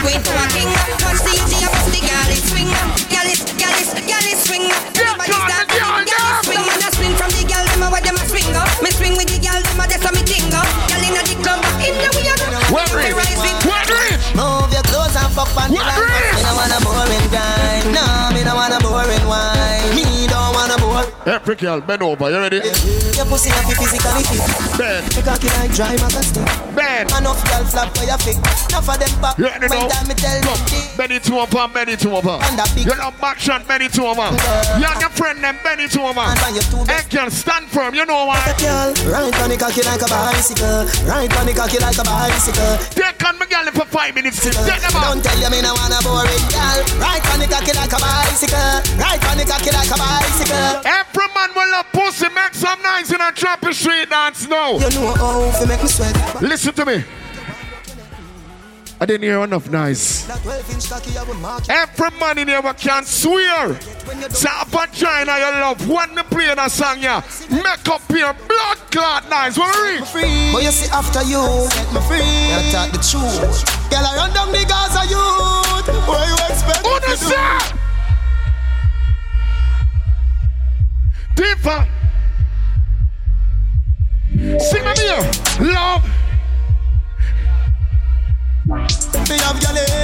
No 0.00 0.08
man 0.08 0.22
to 0.24 0.24
we 0.24 0.24
going 0.24 0.24
to 0.24 0.32
a 0.32 0.46
king. 0.48 0.70
Watch 1.04 1.20
the 1.20 1.32
DJ, 1.36 1.68
watch 1.68 1.92
the 1.92 2.00
girl 2.00 2.30
is 2.32 2.40
swing. 2.48 2.70
Girl 3.12 3.28
is, 3.28 3.40
girl 3.60 3.76
is, 3.76 3.90
girl 3.92 4.26
is 4.32 4.40
swing. 4.40 4.64
Everybody 4.96 5.32
start 5.36 5.68
to 5.68 5.76
girl 5.76 6.00
is 6.00 6.40
swing. 6.48 6.64
Man 6.64 6.80
a 6.80 6.90
swing 6.96 7.14
from 7.20 7.30
the 7.36 7.44
girl, 7.44 7.64
them 7.68 7.82
a 7.84 7.88
where 7.92 8.00
them 8.00 8.16
a 8.16 8.24
swing 8.24 8.48
up. 8.56 8.68
Me 8.80 8.90
swing 8.96 9.12
with 9.20 9.28
the 9.28 9.36
girl, 9.36 9.60
them 9.60 9.80
a 9.80 9.84
that's 9.84 10.00
how 10.00 10.12
me 10.16 10.24
ting 10.24 10.48
up. 10.56 10.64
Girl 10.88 11.04
inna 11.04 11.20
the 11.20 11.36
club, 11.44 11.60
in 11.84 11.92
the 12.00 12.08
we 12.16 12.24
are. 12.32 12.40
Where 12.72 12.88
rich? 12.96 13.12
Where 13.12 13.84
rich? 13.92 14.24
Move 14.32 14.72
your 14.72 14.84
clothes 14.88 15.16
and 15.20 15.28
fuck 15.36 15.52
on 15.52 15.68
the 15.68 15.76
What 15.76 15.84
line. 15.84 16.00
rich? 16.00 16.32
Me 16.32 16.42
no 16.48 16.52
want 16.56 16.79
Every 21.30 21.54
girl, 21.54 21.80
bend 21.80 22.02
over. 22.02 22.28
You 22.28 22.38
ready? 22.38 22.56
Your 22.56 23.22
pussy 23.30 23.50
have 23.54 23.70
physically 23.70 24.24
fit. 24.26 24.42
Bend, 24.74 25.14
You 25.14 25.22
cocky 25.22 25.46
like 25.54 25.70
dry 25.70 25.94
magastic. 25.94 26.42
bend. 26.74 27.06
Enough 27.14 27.38
girl 27.46 27.64
flap 27.70 27.94
for 27.94 28.02
your 28.02 28.18
fit. 28.18 28.34
Enough 28.34 28.88
of 28.90 28.98
them 28.98 29.14
back. 29.22 29.38
You 29.38 29.46
ready 29.46 29.68
now? 29.70 29.86
me 30.10 30.14
tell 30.18 30.42
bend 30.98 31.12
it 31.12 31.22
to 31.30 31.38
over, 31.38 31.68
bend 31.72 31.90
it 31.90 32.00
to 32.00 32.10
over. 32.10 32.34
And 32.42 32.58
that 32.58 32.74
big- 32.74 32.86
You 32.86 32.96
know 32.98 33.14
back 33.22 33.38
shot, 33.38 33.62
bend 33.68 33.84
it 33.84 33.92
to 33.94 34.10
over. 34.10 34.26
You 34.74 34.90
and 34.90 35.00
your 35.00 35.10
friend 35.14 35.38
them, 35.38 35.54
bend 35.62 35.80
it 35.80 35.92
to 35.94 36.02
over. 36.02 36.18
And 36.18 36.38
when 36.42 36.54
you 36.58 36.66
two 36.66 36.82
Hey, 36.90 37.06
girl, 37.08 37.30
stand 37.30 37.70
firm. 37.70 37.94
You 37.94 38.06
know 38.06 38.26
why? 38.26 38.42
Ride 39.06 39.34
on 39.38 39.50
the 39.50 39.56
cocky 39.56 39.82
like 39.86 40.02
a 40.02 40.08
bicycle. 40.10 40.82
Ride 41.06 41.30
on 41.38 41.46
the 41.46 41.54
cocky 41.54 41.78
like 41.78 41.98
a 41.98 42.02
bicycle. 42.02 42.74
Take 42.90 43.22
on 43.22 43.38
my 43.38 43.46
girl 43.46 43.70
for 43.70 43.86
five 43.86 44.14
minutes. 44.18 44.42
Take 44.42 44.82
them 44.82 44.98
out. 44.98 45.14
Don't 45.14 45.22
tell 45.22 45.38
you 45.38 45.50
me 45.50 45.62
no 45.62 45.78
want 45.78 45.94
a 45.94 46.02
boring 46.02 46.46
girl. 46.50 46.78
Ride 46.98 47.22
on 47.30 47.38
the 47.38 47.46
cocky 47.46 47.70
like 47.78 47.92
a 47.94 48.00
bicycle. 48.02 48.82
Ride 48.98 49.22
on 49.30 49.38
the 49.38 49.46
cocky 49.46 49.70
like 49.70 49.90
a 49.94 49.96
bicycle. 49.96 50.82
Every 50.84 51.19
man 51.34 51.50
will 51.54 51.70
love 51.70 51.86
pussy. 51.92 52.28
Make 52.28 52.54
some 52.54 52.80
nice 52.82 53.12
in 53.12 53.20
a 53.20 53.32
trap 53.32 53.64
street 53.72 54.10
dance 54.10 54.48
now. 54.48 54.72
You 54.72 54.90
know 54.90 55.14
how 55.14 55.60
to 55.60 55.66
make 55.66 55.82
me 55.82 55.88
sweat. 55.88 56.42
Listen 56.42 56.74
to 56.74 56.84
me. 56.86 57.04
I 59.02 59.06
didn't 59.06 59.22
hear 59.22 59.40
enough 59.42 59.70
noise. 59.70 60.26
That 60.26 60.42
12 60.42 60.74
inch 60.74 60.90
cocky 60.90 61.16
I 61.16 61.22
will 61.22 61.34
mark 61.36 61.66
you. 61.66 61.72
Every 61.72 62.10
man 62.20 62.36
in 62.36 62.48
here 62.48 62.60
can 62.74 63.06
swear. 63.06 63.80
Say 64.28 64.50
a 64.52 64.64
vagina 64.66 65.38
you 65.40 65.50
love 65.56 65.88
when 65.88 66.14
they 66.14 66.22
play 66.24 66.52
a 66.52 66.68
song, 66.68 67.00
yeah. 67.00 67.24
Make 67.48 67.88
up 67.88 68.02
your 68.10 68.34
blood 68.34 68.78
clot 68.92 69.24
nice. 69.30 69.56
What 69.56 69.72
reach? 69.88 70.04
free. 70.04 70.52
But 70.52 70.64
you 70.64 70.70
see 70.70 70.90
after 70.92 71.22
you, 71.22 71.40
set 71.72 71.88
me 71.94 72.00
free. 72.12 72.20
You 72.20 72.60
talk 72.72 72.92
the 72.92 73.00
truth. 73.00 73.64
Girl, 73.88 74.04
I 74.04 74.16
run 74.20 74.34
down 74.34 74.52
the 74.52 74.64
Gaza 74.68 75.08
youth. 75.08 75.88
What 76.06 76.28
you 76.28 76.36
expect? 76.52 76.84
Who 76.84 76.92
me 76.92 77.00
the 77.00 77.89
to 81.40 81.54
do? 81.54 81.62
say? 81.62 81.62
Tifa. 81.62 81.88
Sing 84.60 84.84
me 84.84 84.92
here. 84.96 85.30
Love. 85.74 86.04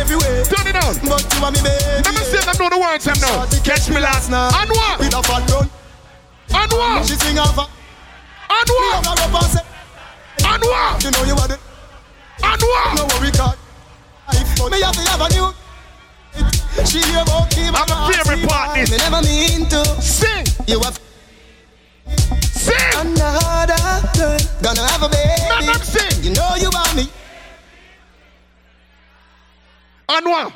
everywhere. 0.06 0.44
Turn 0.44 0.66
it 0.66 0.76
on. 0.76 0.94
But 1.08 1.34
you 1.34 1.44
are 1.44 1.52
me 1.52 1.60
baby. 1.62 2.02
Let 2.04 2.14
me 2.14 2.20
see 2.20 2.38
them 2.38 2.54
know 2.58 2.68
the 2.68 2.78
words 2.78 3.04
them 3.04 3.16
now. 3.20 3.46
Catch 3.64 3.88
me 3.88 4.00
last 4.00 4.30
night. 4.30 4.52
And 4.54 4.70
what? 4.70 4.98
With 4.98 5.14
a 5.14 5.22
fat. 5.22 5.50
And 6.54 6.72
what? 6.72 7.06
She 7.06 7.14
sing. 7.14 7.38
And 7.38 7.56
what? 7.56 7.70
Me 8.48 8.86
have 8.92 9.06
a 9.06 9.36
and 9.36 9.46
say. 9.46 9.62
And 10.44 10.62
what? 10.62 11.04
You 11.04 11.10
know 11.10 11.24
you 11.24 11.34
are 11.34 11.48
the. 11.48 11.58
And 12.42 12.62
what? 12.62 12.96
No 12.96 13.04
worry, 13.16 13.30
God. 13.32 13.58
Me 14.70 14.80
have 14.80 14.94
to 14.94 15.00
have 15.10 15.20
a 15.20 15.28
new. 15.34 15.52
She 16.84 17.00
about 17.00 17.52
him. 17.54 17.74
I'm 17.74 17.90
a 17.90 18.12
favorite 18.12 18.48
part 18.48 18.74
this. 18.74 18.90
Me 18.90 18.98
never 18.98 19.22
mean 19.22 19.66
to. 19.70 19.84
Sing. 20.00 20.46
You 20.66 20.80
have. 20.80 21.05
Sing. 22.96 23.12
Another 23.12 23.76
girl 24.16 24.38
gonna 24.62 24.82
have 24.88 25.02
a 25.02 25.08
baby. 25.08 25.32
Let 25.48 25.64
them 25.64 25.82
sing. 25.82 26.24
You 26.24 26.30
know 26.34 26.54
you 26.58 26.70
want 26.72 26.94
me. 26.96 27.08
And 30.08 30.26
what? 30.26 30.52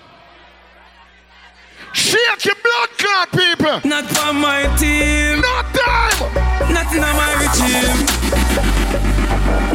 Shake 1.93 2.45
your 2.45 2.55
blood 2.63 2.89
clot, 2.99 3.31
people. 3.33 3.81
Not 3.89 4.05
for 4.07 4.33
my 4.33 4.63
team. 4.77 5.41
No 5.41 5.63
time. 5.73 6.33
Not 6.73 6.93
in 6.95 7.01
my 7.01 7.35
regime. 7.43 8.07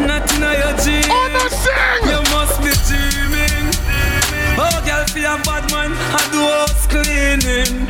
Not 0.08 0.32
in 0.34 0.42
your 0.42 0.74
dream. 0.84 1.12
Oh, 1.12 1.28
no 1.34 1.48
sing. 1.50 2.10
You 2.10 2.18
must 2.18 2.24
be 2.24 2.25
dreaming. 2.25 2.25
Oh, 5.16 5.22
girl, 5.22 5.24
feel 5.24 5.32
a 5.32 5.44
bad 5.44 5.72
man, 5.72 5.92
I 5.96 6.28
do 6.32 6.40
house 6.44 6.88
cleaning. 6.88 7.88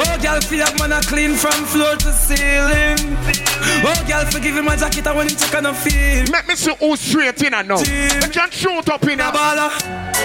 Oh, 0.00 0.16
girl, 0.22 0.40
feel 0.40 0.64
a 0.64 0.78
man, 0.78 0.92
I 0.92 1.00
clean 1.02 1.34
from 1.34 1.66
floor 1.66 1.96
to 1.96 2.12
ceiling. 2.12 2.96
Oh, 3.84 4.04
girl, 4.08 4.24
forgive 4.30 4.56
him 4.56 4.64
my 4.64 4.76
jacket, 4.76 5.06
I 5.06 5.14
want 5.14 5.30
him 5.30 5.36
check 5.36 5.54
on 5.54 5.64
the 5.64 5.74
feel. 5.74 6.24
Make 6.32 6.48
me 6.48 6.56
see 6.56 6.74
who's 6.80 7.00
straight 7.00 7.42
in 7.42 7.52
and 7.52 7.68
now. 7.68 7.76
I 7.76 8.28
can 8.32 8.50
shoot 8.50 8.88
up 8.88 9.04
in 9.04 9.20
a 9.20 9.24
baller. 9.24 9.70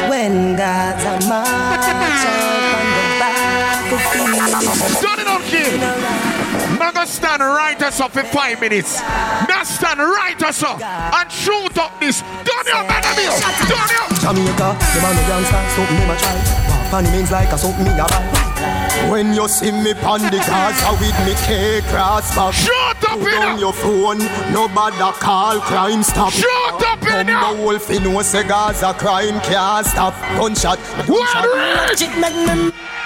When 0.10 0.56
God's 0.56 1.04
a 1.04 1.20
march 1.28 1.86
up 1.92 2.00
on 2.00 2.86
the 2.96 3.20
battlefield. 3.20 5.02
Done 5.04 5.20
it 5.20 5.28
on 5.28 5.42
kid. 5.44 6.61
I'm 6.80 7.08
stand 7.08 7.42
right 7.42 7.82
us 7.82 8.00
up 8.00 8.12
for 8.12 8.24
five 8.24 8.62
minutes. 8.62 9.02
Now 9.02 9.64
stand 9.64 10.00
right 10.00 10.42
us 10.42 10.64
up 10.64 10.82
and 10.82 11.32
shoot 11.32 11.78
up 11.78 12.00
this. 12.00 12.22
Done 12.22 12.66
your 12.66 12.84
man, 12.88 13.02
Done 13.02 13.90
your. 13.92 14.08
Jamaica, 14.22 14.78
the 14.80 15.00
man 15.02 15.18
a 15.18 15.24
gangster, 15.28 15.62
something 15.76 15.98
me 15.98 16.04
a 16.04 16.16
try. 16.18 16.36
Walk 16.70 16.94
on 16.94 17.04
the 17.04 17.12
means 17.12 17.32
like 17.32 17.52
a 17.52 17.58
something 17.58 17.84
me 17.84 17.92
a 17.92 18.06
buy. 18.06 19.10
When 19.10 19.34
you 19.34 19.48
see 19.48 19.72
me 19.72 19.94
pon 19.96 20.22
the 20.22 20.38
Gaza 20.38 20.92
with 21.02 21.18
me 21.26 21.34
K 21.46 21.82
cross 21.90 22.36
back. 22.36 22.54
Shut 22.54 23.04
up 23.10 23.20
Put 23.20 23.34
in 23.34 23.42
down 23.42 23.60
your 23.60 23.74
phone, 23.74 24.20
nobody 24.54 24.98
call 25.20 25.60
crime 25.60 26.04
stop. 26.04 26.32
Shut 26.32 26.84
up 26.84 27.04
in 27.04 27.28
Bumbo 27.28 27.64
wolf, 27.64 27.90
you 27.90 28.00
know 28.00 28.22
say 28.22 28.48
Gaza 28.48 28.94
crime 28.94 29.40
can't 29.42 29.86
stop. 29.86 30.14
Gunshot, 30.38 30.80
gunshot. 31.08 31.46
What? 31.46 33.01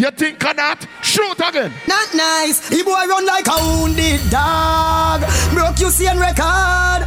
You 0.00 0.10
think 0.12 0.40
of 0.48 0.56
that? 0.56 0.80
Shoot 1.04 1.36
again. 1.44 1.68
Not 1.84 2.08
nice. 2.16 2.72
The 2.72 2.80
boy 2.80 3.04
run 3.04 3.20
like 3.28 3.44
a 3.44 3.60
wounded 3.60 4.24
dog. 4.32 5.20
Broke 5.52 5.76
you 5.76 5.92
see 5.92 6.08
and 6.08 6.16
record. 6.16 7.04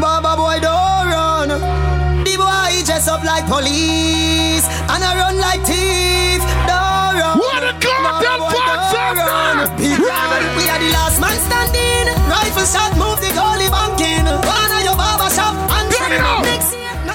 Baba 0.00 0.40
boy 0.40 0.56
don't 0.56 1.04
run. 1.12 1.52
The 2.24 2.32
boy 2.32 2.80
dress 2.88 3.12
up 3.12 3.20
like 3.28 3.44
police 3.44 4.64
and 4.88 5.04
I 5.04 5.20
run 5.20 5.36
like 5.36 5.60
thief. 5.68 6.40
Don't 6.64 7.20
run. 7.20 7.36
What 7.36 7.60
a 7.60 7.76
goddamn 7.76 8.40
Baba 8.40 8.48
box 8.48 8.88
run. 8.96 9.16
run. 9.20 10.42
We 10.56 10.64
are 10.64 10.80
the 10.80 10.88
last 10.96 11.20
man 11.20 11.36
standing. 11.44 12.08
Rifle 12.24 12.64
shot 12.64 12.96
move 12.96 13.20
the 13.20 13.36
goalie 13.36 13.68
banking. 13.68 14.24
One 14.24 14.72
of 14.72 14.80
your 14.80 14.96
barber 14.96 15.28
shop 15.28 15.52
and 15.76 15.92
Turn 15.92 16.16
it 16.16 16.24
up. 16.24 16.57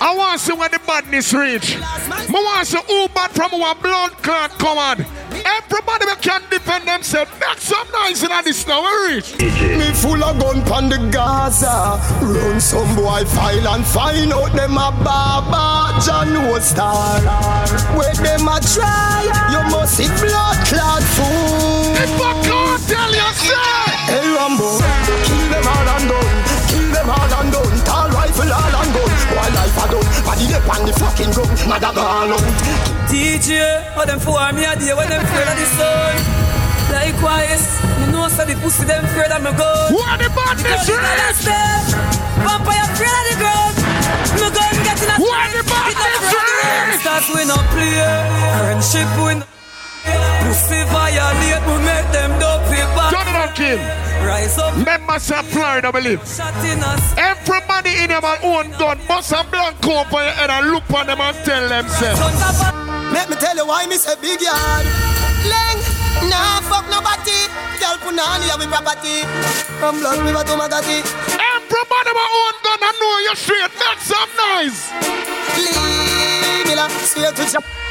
I 0.04 0.14
want 0.18 0.38
to 0.38 0.46
see 0.46 0.52
where 0.52 0.68
the 0.68 0.80
badness 0.86 1.34
reach. 1.34 1.80
I 1.80 2.28
want 2.28 2.68
to 2.68 2.76
see 2.76 2.84
who 2.92 3.08
bad 3.16 3.32
from 3.32 3.54
our 3.56 3.74
blood 3.74 4.12
clot 4.20 4.52
come 4.60 4.78
on. 4.78 5.00
Everybody 5.32 6.12
that 6.12 6.20
can 6.20 6.44
defend 6.52 6.84
themselves. 6.84 7.32
Make 7.40 7.56
some 7.64 7.88
noise 8.04 8.20
in 8.20 8.28
this 8.44 8.68
now. 8.68 8.84
We 8.84 9.16
reach. 9.16 9.32
Me 9.40 9.96
full 9.96 10.20
of 10.20 10.36
gun 10.44 10.60
pon 10.68 10.90
the 10.92 11.00
Gaza. 11.08 12.04
Run 12.20 12.60
some 12.60 12.92
boy 13.00 13.24
file 13.32 13.64
and 13.64 13.86
find 13.88 14.34
out 14.36 14.52
them 14.52 14.76
a 14.76 14.92
baba. 14.92 15.96
John 16.04 16.36
no 16.36 16.60
star. 16.60 17.24
Where 17.96 18.12
them 18.20 18.44
a 18.44 18.60
try, 18.60 19.24
you 19.56 19.64
must 19.72 19.96
see 19.96 20.12
blood 20.20 20.60
clot 20.68 21.04
fool. 21.16 21.96
If 21.96 22.12
I 22.20 22.32
can't 22.44 22.84
tell 22.92 23.08
you, 23.08 23.32
say. 23.40 23.88
Hey 24.12 24.28
Rambo, 24.36 24.68
kill 25.24 25.48
them 25.48 25.64
all 25.64 25.88
and 25.96 26.06
done. 26.12 26.38
Kill 26.68 26.92
them 26.92 27.08
all 27.08 27.32
and 27.40 27.50
done. 27.56 27.76
Tall 27.88 28.10
rifle 28.12 28.52
all 28.52 28.52
and 28.52 28.52
gun. 28.52 28.64
Boy 28.64 28.83
life 28.83 28.83
a 30.48 30.60
done. 30.60 30.68
Body 30.68 30.68
dip 30.68 30.68
on 30.68 30.86
the 30.86 30.94
fucking 30.94 31.32
gun. 31.32 31.70
Mother 31.70 31.94
ball 31.94 32.34
out. 32.34 32.44
DJ, 33.08 33.62
what 33.96 34.08
them 34.08 34.20
for 34.20 34.40
me 34.54 34.66
a 34.66 34.76
day 34.76 34.94
when 34.94 35.10
them 35.10 35.24
afraid 35.24 35.48
of 35.48 35.56
the 35.56 35.68
sun. 35.78 36.16
Likewise, 36.92 37.66
me 38.00 38.12
know 38.12 38.28
say 38.28 38.46
the 38.46 38.56
pussy 38.60 38.86
them 38.86 39.06
afraid 39.06 39.32
of 39.32 39.42
me 39.42 39.52
gun. 39.56 39.94
What 39.94 40.20
the 40.20 40.30
badness 40.30 40.86
Because 40.86 40.90
reach? 40.90 41.94
Vampire 42.44 42.86
afraid 42.92 43.16
of 43.20 43.26
the 43.30 43.36
ground. 43.40 43.76
Me 44.36 44.48
gun 44.52 44.76
getting 44.84 45.12
a 45.12 45.16
What 45.22 45.48
the 45.54 45.64
badness 45.64 46.28
reach? 46.34 47.00
Start 47.02 47.26
we 47.36 47.44
no 47.46 47.58
play, 47.72 48.00
friendship 48.60 49.10
we 49.20 49.34
no 49.40 49.46
Pussy 50.44 50.84
violate, 50.92 51.64
we 51.68 51.76
make 51.88 52.08
them 52.12 52.32
dope 52.40 52.68
it 52.68 52.90
back. 52.96 53.12
Turn 53.12 53.28
it 53.28 53.36
on, 53.40 53.50
Keem. 53.56 54.03
Rise 54.24 54.58
up, 54.58 54.76
Members 54.86 55.32
of 55.32 55.46
Florida 55.48 55.92
believe. 55.92 56.22
shot 56.26 56.56
in 56.64 56.80
us. 56.80 57.14
Everybody 57.18 57.92
in 58.04 58.10
them 58.10 58.24
own 58.44 58.72
gun 58.80 58.98
must 59.08 59.32
have 59.34 59.50
blank 59.52 59.84
over 59.86 60.24
your 60.24 60.32
head 60.32 60.50
and 60.50 60.72
look 60.72 60.90
on 60.94 61.08
them 61.08 61.20
and 61.20 61.36
tell 61.44 61.68
themselves. 61.68 62.20
Let 63.12 63.30
me 63.30 63.36
tell 63.36 63.56
you 63.56 63.68
why 63.68 63.86
me 63.88 63.98
say 63.98 64.16
big 64.22 64.40
yard. 64.42 64.86
Leng, 65.52 65.80
nah 66.32 66.62
fuck 66.72 66.88
nobody. 66.90 67.36
Girl 67.84 67.98
put 68.00 68.16
on 68.16 68.42
here 68.48 68.56
with 68.58 68.70
property. 68.72 69.28
From 69.80 70.00
blood 70.00 70.20
river 70.24 70.44
to 70.48 70.56
Magati. 70.56 71.04
Everybody 71.36 72.12
with 72.16 72.32
own 72.40 72.56
gun 72.64 72.80
and 72.80 72.96
know 73.00 73.16
you're 73.28 73.36
straight. 73.36 73.72
Make 73.76 74.00
some 74.00 74.32
noise. 74.40 74.88
Leave 75.60 76.66
me 76.68 76.76
la 76.76 76.88
straight 77.04 77.36
to 77.36 77.44
chop. 77.52 77.83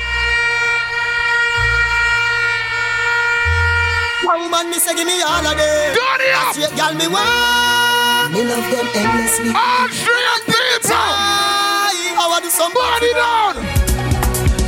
Woman, 4.24 4.70
me 4.70 4.78
say 4.78 4.94
give 4.94 5.06
me 5.06 5.20
all 5.22 5.44
of 5.44 5.56
them. 5.56 5.94
Turn 5.94 6.22
up. 6.34 6.54
Straight 6.54 6.74
girl, 6.78 6.94
me 6.94 7.06
want. 7.10 8.32
Me 8.32 8.40
love 8.46 8.66
them 8.70 8.86
endlessly. 8.94 9.50
All 9.50 9.88
straight 9.90 10.42
people. 10.46 11.42
I 12.22 12.26
want 12.30 12.44
to 12.44 12.50
somebody 12.50 13.10
Body 13.10 13.12
down. 13.18 13.54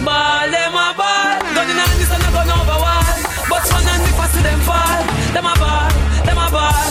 Ball 0.05 0.51
them 0.51 0.75
a 0.75 0.93
ball, 0.99 1.39
gun 1.55 1.71
in 1.71 1.79
hand 1.79 1.97
this 1.97 2.11
and 2.13 2.21
a 2.21 2.31
gun 2.35 2.51
over 2.51 2.77
wall. 2.83 3.15
But 3.49 3.65
one 3.73 3.87
and 3.89 4.05
if 4.05 4.19
I 4.21 4.27
see 4.35 4.43
them 4.43 4.61
fall, 4.67 5.01
them 5.33 5.47
a 5.49 5.55
ball, 5.57 5.93
them 6.29 6.37
a 6.37 6.47
ball, 6.51 6.89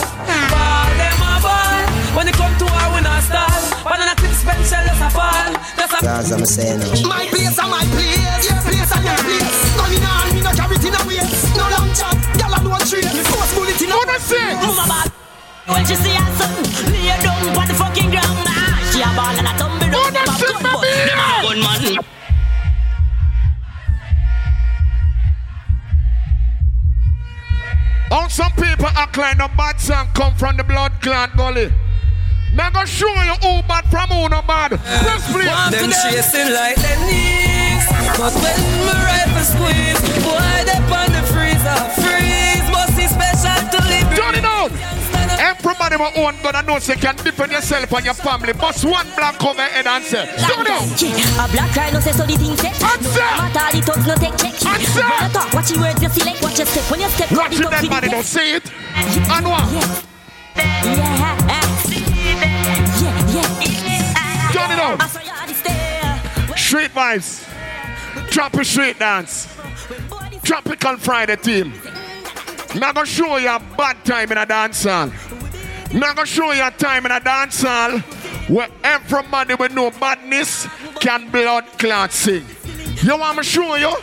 ball 0.50 0.90
them 0.98 1.20
a 1.20 1.34
ball. 1.44 1.82
When 2.16 2.26
it 2.32 2.36
come 2.40 2.56
to 2.58 2.66
war, 2.66 2.88
we 2.96 3.00
not 3.06 3.22
stall. 3.28 3.62
Banana 3.86 4.16
clip 4.18 4.34
special, 4.34 4.82
let's 4.88 5.04
a 5.04 5.10
fall. 5.14 5.52
That's 5.78 5.94
a 5.94 6.00
As 6.10 6.32
I'm 6.32 6.46
saying 6.46 6.80
My 7.06 7.28
place 7.30 7.60
and 7.60 7.70
my 7.70 7.84
place 7.92 8.50
Your 8.50 8.62
place 8.66 8.92
and 8.96 9.04
your 9.06 9.20
place 9.26 9.60
Gun 9.78 9.92
in 9.94 10.02
hand, 10.02 10.33
like 29.74 29.80
no 29.80 29.80
bad 29.80 29.80
song 29.80 30.08
come 30.14 30.36
from 30.36 30.58
the 30.58 30.64
blood 30.64 30.92
clot 31.02 31.36
gully. 31.36 31.72
Me 32.54 32.64
go 32.74 32.86
show 32.86 33.08
you 33.24 33.36
who 33.42 33.62
bad 33.68 33.86
from 33.90 34.10
who 34.10 34.30
no 34.30 34.42
bad. 34.42 34.72
Press 34.72 35.32
play. 35.32 35.46
Them 35.72 35.92
chasing 35.92 36.54
like 36.54 36.76
them 36.76 37.00
knees. 37.08 37.86
But 38.18 38.34
when 38.34 38.60
my 38.86 38.94
rifle 39.04 39.44
squeeze, 39.44 40.02
boy, 40.24 40.64
they 40.66 40.80
on 40.94 41.10
the 41.12 41.22
freezer. 41.34 41.80
Freeze, 41.98 42.43
Everybody 45.64 45.96
with 45.96 46.18
own 46.18 46.36
gun 46.44 46.56
and 46.56 46.68
know 46.68 46.78
say 46.78 46.96
can 46.96 47.16
defend 47.16 47.54
yourself 47.54 47.92
and 47.94 48.04
your 48.06 48.14
family. 48.14 48.52
Bust 48.52 48.84
one 48.84 49.08
black 49.16 49.40
cover 49.40 49.62
head 49.62 49.88
and 49.88 50.04
say, 50.04 50.28
it. 50.28 50.36
A 50.36 51.48
black 51.52 51.74
rhino 51.74 52.02
say 52.02 52.12
so 52.12 52.26
the 52.26 52.36
thing 52.36 52.58
set. 52.58 52.84
Answer. 52.84 53.20
No 53.22 53.48
matter 53.48 53.78
the 53.78 53.84
thugs 53.84 54.06
no 54.06 54.16
take 54.16 54.36
check. 54.36 54.66
Answer. 54.66 55.08
When 55.08 55.24
you 55.24 55.30
talk, 55.32 55.54
watch 55.54 55.72
your 55.72 55.80
words 55.80 56.04
you 56.04 56.10
select, 56.10 56.42
watch 56.44 56.58
your 56.58 56.68
step. 56.68 56.92
When 56.92 57.00
you 57.00 57.08
step, 57.08 57.32
Watch 57.32 57.54
it 57.54 57.60
it, 57.62 57.66
up 57.66 57.72
that 57.72 57.82
with 57.82 57.92
body 57.92 58.10
don't 58.10 58.26
say 58.26 58.56
it. 58.56 58.72
And 58.96 59.48
what? 59.48 59.72
Yeah, 59.72 60.04
yeah, 60.84 61.16
yeah. 61.16 61.54
Turn 64.52 64.72
it 64.72 64.80
on. 64.80 65.00
I 65.00 65.08
saw 65.08 65.22
you 65.22 65.32
at 65.32 65.48
the 65.48 65.54
stair. 65.54 66.58
Street 66.58 66.92
vibes. 66.92 67.48
Tropical 68.30 68.66
street 68.66 69.00
dance. 69.00 69.48
Tropical 70.44 70.98
Friday 70.98 71.38
team. 71.38 71.72
Now 72.76 72.92
gonna 72.92 73.06
show 73.06 73.38
you 73.38 73.50
a 73.50 73.60
bad 73.78 74.04
time 74.04 74.32
in 74.32 74.38
a 74.38 74.46
dance 74.46 74.84
hall. 74.84 75.10
Now 75.94 76.12
gonna 76.14 76.26
show 76.26 76.52
you 76.54 76.66
a 76.66 76.72
time 76.72 77.06
in 77.06 77.12
a 77.12 77.20
dance 77.20 77.62
hall 77.62 78.00
Where 78.48 78.68
everybody 78.84 79.54
with 79.54 79.74
no 79.74 79.92
badness 79.92 80.68
can 81.00 81.30
blood 81.30 81.66
clot 81.78 82.12
sing. 82.12 82.46
You 83.04 83.18
want 83.18 83.38
me 83.38 83.44
show 83.44 83.76
you? 83.76 83.94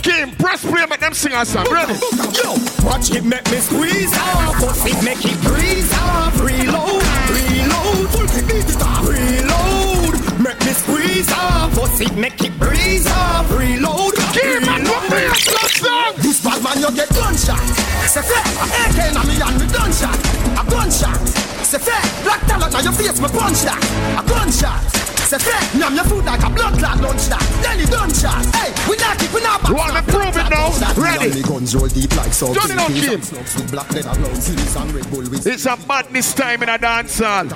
Keem, 0.00 0.38
press 0.38 0.64
play, 0.64 0.86
make 0.86 1.00
them 1.00 1.12
sing 1.12 1.32
a 1.34 1.44
song. 1.44 1.66
Ready? 1.70 1.92
Yo, 2.32 2.56
watch 2.86 3.10
it 3.10 3.24
make 3.24 3.44
me 3.50 3.58
squeeze 3.58 4.14
off, 4.16 4.54
push 4.56 4.92
it 4.92 5.04
make 5.04 5.24
it 5.24 5.38
breeze 5.42 5.92
off. 5.92 6.40
Reload, 6.40 7.02
reload, 7.28 8.08
full 8.10 8.24
it 8.24 8.82
off. 8.82 9.06
Reload, 9.06 10.40
make 10.40 10.60
me 10.64 10.72
squeeze 10.72 11.30
off, 11.32 11.74
push 11.74 12.00
it 12.00 12.16
make 12.16 12.42
it 12.42 12.58
breeze 12.58 13.06
off. 13.08 13.50
Reload, 13.50 14.14
reload. 14.16 15.12
reload. 15.12 16.16
This 16.16 16.35
bad 16.35 16.35
man 16.66 16.80
you 16.80 16.90
get 16.90 17.08
gunshot. 17.14 17.62
Say 18.10 18.22
fair, 18.22 18.42
AK 18.82 19.14
na 19.14 19.22
me 19.22 19.38
and 19.38 19.56
me 19.60 19.66
gunshot. 19.70 20.18
A 20.58 20.62
gunshot. 20.68 21.20
Say 21.62 21.78
fair, 21.78 22.02
black 22.24 22.40
talent 22.46 22.72
now 22.72 22.80
your 22.80 22.92
face 22.92 23.20
me 23.20 23.28
punch 23.28 23.62
that. 23.62 23.80
A 24.18 24.22
gunshot. 24.26 25.05
Say 25.26 25.38
fair, 25.38 25.58
nyam 25.74 25.96
your 25.96 26.04
food 26.04 26.24
like 26.24 26.40
a 26.40 26.50
blood 26.50 26.78
clot 26.78 27.00
lunch 27.00 27.26
that. 27.26 27.42
Then 27.60 27.80
he 27.80 27.86
gunshot. 27.86 28.46
Hey, 28.54 28.70
we 28.88 28.96
not 28.96 29.18
keep 29.18 29.32
we 29.34 29.42
not 29.42 29.60
back. 29.60 29.70
You 29.70 29.74
want 29.74 30.06
me 30.06 30.12
prove 30.12 30.36
it 30.36 30.48
now? 30.50 30.70
Ready? 30.94 31.34
Me 31.34 31.42
guns 31.42 31.74
roll 31.74 31.88
deep 31.88 32.14
like 32.16 32.32
so. 32.32 32.54
Johnny 32.54 32.76
now, 32.76 32.86
Kim. 32.86 33.18
With 33.18 33.70
black 33.72 33.92
leather 33.92 34.14
gloves, 34.14 34.76
and 34.76 34.92
Red 34.92 35.10
Bull 35.10 35.26
It's 35.34 35.66
a 35.66 35.76
madness 35.88 36.32
time 36.32 36.62
in 36.62 36.68
a 36.68 36.78
dancehall. 36.78 37.50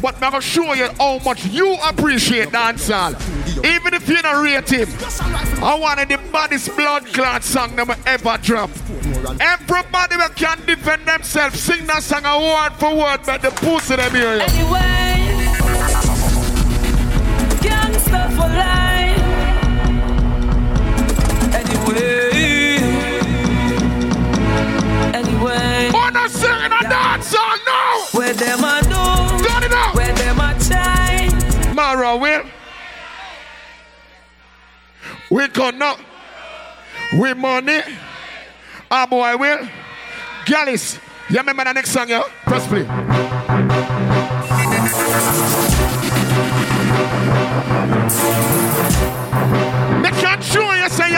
But 0.00 0.14
I'm 0.14 0.30
gonna 0.32 0.40
show 0.40 0.72
you 0.72 0.88
how 0.98 1.18
much 1.18 1.44
you 1.44 1.76
appreciate 1.84 2.48
dancehall. 2.48 3.20
Even 3.62 3.92
if 3.92 4.08
you 4.08 4.22
don't 4.22 4.42
rate 4.42 4.70
him, 4.70 4.88
I 5.62 5.76
wanted 5.78 6.08
the 6.08 6.18
baddest 6.32 6.74
blood 6.74 7.04
clot 7.12 7.44
song 7.44 7.76
that 7.76 7.98
ever 8.06 8.38
drop. 8.42 8.70
Everybody 9.40 10.16
that 10.16 10.32
can 10.36 10.64
defend 10.64 11.06
themselves, 11.06 11.60
sing 11.60 11.86
that 11.86 12.02
song 12.02 12.24
a 12.24 12.38
word 12.38 12.72
for 12.78 12.96
word, 12.96 13.20
but 13.26 13.42
the 13.42 13.50
pussy 13.50 13.96
them 13.96 14.14
hear 14.14 14.36
you. 14.36 14.40
Anyway, 14.40 15.01
Anyway, 21.92 23.20
anyway. 25.14 25.90
Wanna 25.92 26.28
sing 26.28 26.50
in 26.50 26.72
a 26.72 26.82
dancehall 26.88 27.58
now? 27.66 28.06
Where 28.12 28.32
them 28.34 28.64
a 28.64 28.80
do? 28.82 29.44
Got 29.44 29.62
it 29.64 29.72
out. 29.72 29.94
Where 29.94 30.14
them 30.14 30.36
try? 30.58 31.72
Mara 31.74 32.16
will. 32.16 32.44
We 35.30 35.48
cannot. 35.48 36.00
We 37.18 37.34
money. 37.34 37.80
Ah 38.90 39.06
boy 39.06 39.36
will. 39.36 39.68
Gallus. 40.46 40.98
You 41.28 41.38
remember 41.38 41.64
the 41.64 41.72
next 41.72 41.90
song, 41.90 42.08
yo? 42.08 42.22
Press 42.44 42.66
play. 42.66 42.86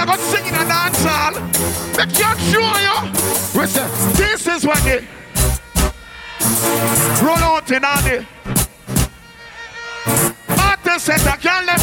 You're 0.05 0.17
gonna 0.17 0.31
sing 0.31 0.47
in 0.47 0.55
a 0.55 0.65
dance 0.67 1.03
hall. 1.03 1.33
Me 1.33 2.05
can't 2.13 2.41
you. 2.53 2.95
Listen, 3.59 3.89
this 4.15 4.47
is 4.47 4.67
what 4.67 4.83
they 4.85 5.07
roll 7.25 7.39
out 7.39 7.71
in 7.71 7.85
on 7.85 8.07
it. 8.07 8.27
Artist 10.59 11.07
said 11.07 11.21
I 11.27 11.37
can't 11.37 11.67
let 11.67 11.81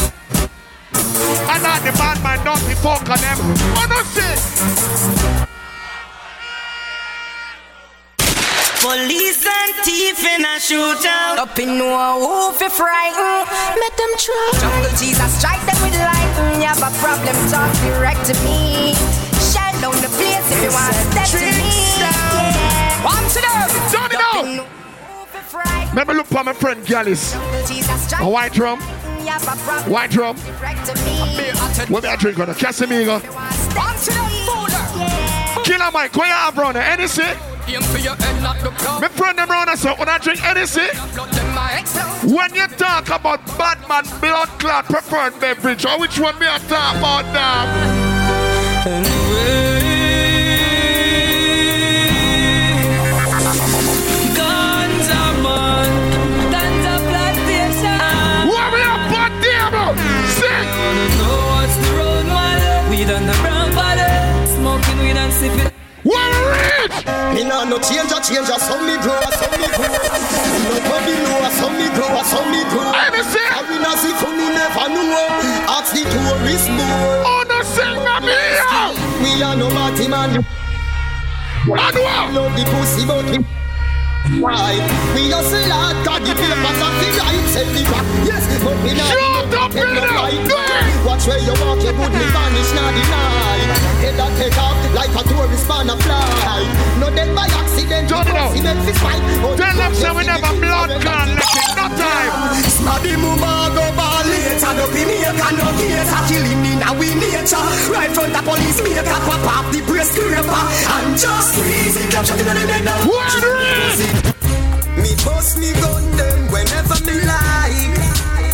and 0.94 1.64
bad 1.98 2.22
man 2.24 2.46
don't 2.46 2.68
be 2.68 2.76
fuck 2.76 3.10
on 3.10 3.18
them. 3.18 3.38
Oh 3.76 3.88
no 3.90 4.04
say. 4.04 5.41
Police 8.82 9.46
and 9.46 9.76
thief 9.86 10.26
in 10.26 10.42
a 10.42 10.58
shootout. 10.58 11.38
Up 11.38 11.60
in 11.60 11.78
no 11.78 12.18
who 12.18 12.52
fi 12.58 12.68
frighten. 12.68 13.46
Make 13.78 13.96
them 13.96 14.10
try. 14.18 14.52
Jungle 14.58 14.90
Jesus 14.98 15.38
strike 15.38 15.62
them 15.70 15.78
with 15.86 15.94
lightning. 16.02 16.62
You 16.62 16.68
have 16.68 16.82
a 16.82 16.90
problem, 16.98 17.36
talk 17.54 17.70
direct 17.86 18.26
to 18.26 18.34
me. 18.42 18.98
Shine 19.54 19.78
down 19.82 19.94
the 20.02 20.10
place 20.18 20.42
if 20.50 20.64
you 20.66 20.72
want 20.74 20.96
to 20.98 21.04
step 21.14 21.30
to 21.30 21.46
me. 21.62 22.02
Yeah. 22.02 23.06
One 23.06 23.22
to 23.30 23.40
them. 23.46 23.70
Turn 23.94 24.10
it 24.10 24.18
down. 24.18 24.66
Let 25.94 26.08
me 26.08 26.16
look 26.16 26.26
for 26.26 26.44
my 26.44 26.54
friend 26.54 26.84
Gallus. 26.84 27.36
A 27.36 28.28
white 28.28 28.52
drum. 28.52 28.80
White 29.86 30.10
drum. 30.10 30.36
What 31.88 32.02
me 32.02 32.10
I 32.10 32.16
drink 32.16 32.40
on 32.40 32.50
a 32.50 32.54
Casamigo? 32.54 33.22
Killer 35.64 35.92
Mike, 35.92 36.16
where 36.16 36.28
you 36.28 36.34
have 36.34 36.56
brother? 36.56 36.82
Any 37.74 37.80
say? 37.84 39.00
Me 39.00 39.08
friend 39.08 39.38
them 39.38 39.50
round 39.50 39.70
us, 39.70 39.86
when 39.86 40.10
I 40.10 40.18
drink 40.18 40.44
anything, 40.44 40.90
when 42.36 42.54
you 42.54 42.68
talk 42.76 43.08
about 43.08 43.46
Batman 43.58 44.04
blood 44.20 44.50
clot 44.60 44.86
preferred 44.86 45.40
beverage, 45.40 45.86
or 45.86 45.98
which 45.98 46.20
one 46.20 46.38
me 46.38 46.48
I 46.50 46.58
talk 46.68 46.98
about 46.98 47.26
now? 47.32 47.66
Guns 54.36 55.08
are 55.08 55.36
man, 55.40 56.52
guns 56.52 56.86
are 56.92 57.04
plantation. 57.08 58.00
What 58.52 58.68
we 58.74 58.82
up 58.84 59.16
on 59.16 59.32
table? 59.40 59.96
Sing! 60.28 60.68
know 61.20 61.40
what's 61.56 61.76
the 61.78 61.96
road, 61.96 62.26
man. 62.26 62.90
Weed 62.90 63.10
on 63.12 63.26
the 63.26 63.34
brown 63.42 63.74
body, 63.74 64.48
smoking 64.56 65.00
weed 65.00 65.16
and 65.16 65.32
sipping. 65.32 65.71
Me 67.34 67.44
nah 67.44 67.66
no 67.66 67.80
change 67.80 68.12
a 68.12 68.20
change 68.22 68.50
a 68.50 68.58
some 68.60 68.86
me 68.86 68.98
grow 69.02 69.18
a 69.18 69.30
some 69.34 69.56
me 69.58 69.68
grow. 69.74 69.90
Me 69.90 70.60
no 70.66 70.76
body 70.86 71.16
know 71.24 71.42
a 71.42 71.50
some 71.58 71.76
me 71.78 71.88
grow 71.96 72.12
a 72.14 72.24
some 72.24 72.50
me 72.52 72.62
grow. 72.70 72.92
I 72.94 73.10
me 73.10 73.22
say. 73.26 73.42
I 73.42 73.62
win 73.70 73.86
as 73.86 74.04
if 74.06 74.22
you 74.22 74.50
never 74.54 74.88
know. 74.90 75.72
Ask 75.72 75.94
the 75.94 76.04
tourist 76.06 76.70
more. 76.70 77.26
Oh 77.26 77.44
no 77.48 77.58
sing 77.64 78.06
a 78.06 78.16
me 78.22 78.38
yo! 78.60 78.94
We 79.24 79.44
are 79.44 79.56
no 79.56 79.70
party 79.70 80.08
man. 80.08 80.36
And 80.36 80.46
what? 81.68 81.96
Love 82.34 82.56
the 82.58 82.64
pussy 82.66 83.06
but 83.06 83.61
Why? 84.40 84.78
We 85.16 85.28
just 85.30 85.52
a 85.54 85.62
lot 85.68 85.98
papers 86.06 86.80
and 86.82 86.96
the 87.02 87.08
rights 87.20 87.56
and 87.58 87.70
the 87.76 87.84
back. 87.90 88.06
Yes, 88.24 88.44
but 88.64 88.78
we 88.86 88.92
not 88.96 89.10
Shut 89.12 89.54
up, 89.58 89.72
tell 89.72 89.88
no 89.92 90.02
Peter. 90.02 90.16
lie. 90.16 90.38
Do 90.46 90.56
it. 90.56 91.06
Watch 91.06 91.26
where 91.28 91.42
you 91.42 91.54
walk, 91.58 91.82
you 91.84 91.94
me 92.14 92.26
vanish, 92.32 92.72
not 92.78 92.92
deny. 92.96 93.60
Head 94.02 94.16
that 94.18 94.32
take 94.38 94.58
off 94.62 94.78
like 94.96 95.12
a 95.12 95.24
tourist 95.28 95.66
man 95.68 95.90
a 95.90 95.96
fly. 95.98 96.62
No 97.02 97.10
dead 97.12 97.34
by 97.36 97.50
accident, 97.50 98.08
Turn 98.08 98.28
it 98.28 98.36
out. 98.38 98.54
make 98.54 98.96
fight. 99.02 99.22
Oh, 99.44 99.58
Tell 99.58 99.76
them 99.76 99.92
the 99.92 99.98
say 99.98 100.12
we 100.14 100.24
never 100.24 100.54
blood 100.62 100.90
clot 101.02 101.28
left 101.28 101.58
it, 101.58 101.74
no 101.76 101.86
time. 101.92 102.32
Smaddy 102.72 103.14
mama 103.18 103.74
go 103.76 103.84
ball 103.98 104.24
later 104.26 104.74
No 104.74 104.86
be 104.94 105.02
me 105.06 105.18
can 105.22 105.54
no 105.58 105.68
gator 105.78 106.22
Killing 106.30 106.66
in 106.66 106.82
our 106.82 106.98
nature 106.98 107.62
Right 107.94 108.10
front 108.10 108.34
the 108.34 108.42
police 108.42 108.80
maker 108.82 109.04
Pop 109.06 109.46
off 109.46 109.66
the 109.74 109.82
brace 109.86 110.10
scraper 110.10 110.42
And 110.50 111.14
just 111.18 111.54
squeeze 111.54 111.96
it 111.98 112.10
Drop 112.10 112.26
shot 112.26 112.40
in 112.42 112.46
the 112.46 112.54
head 112.58 112.84
now 112.86 112.98
What 113.06 113.30
rich? 113.38 113.44
Me 113.61 113.61
bust 115.24 115.58
me 115.58 115.72
gun 115.74 116.04
them 116.18 116.52
Whenever 116.52 116.98
me 117.06 117.22
like 117.26 117.98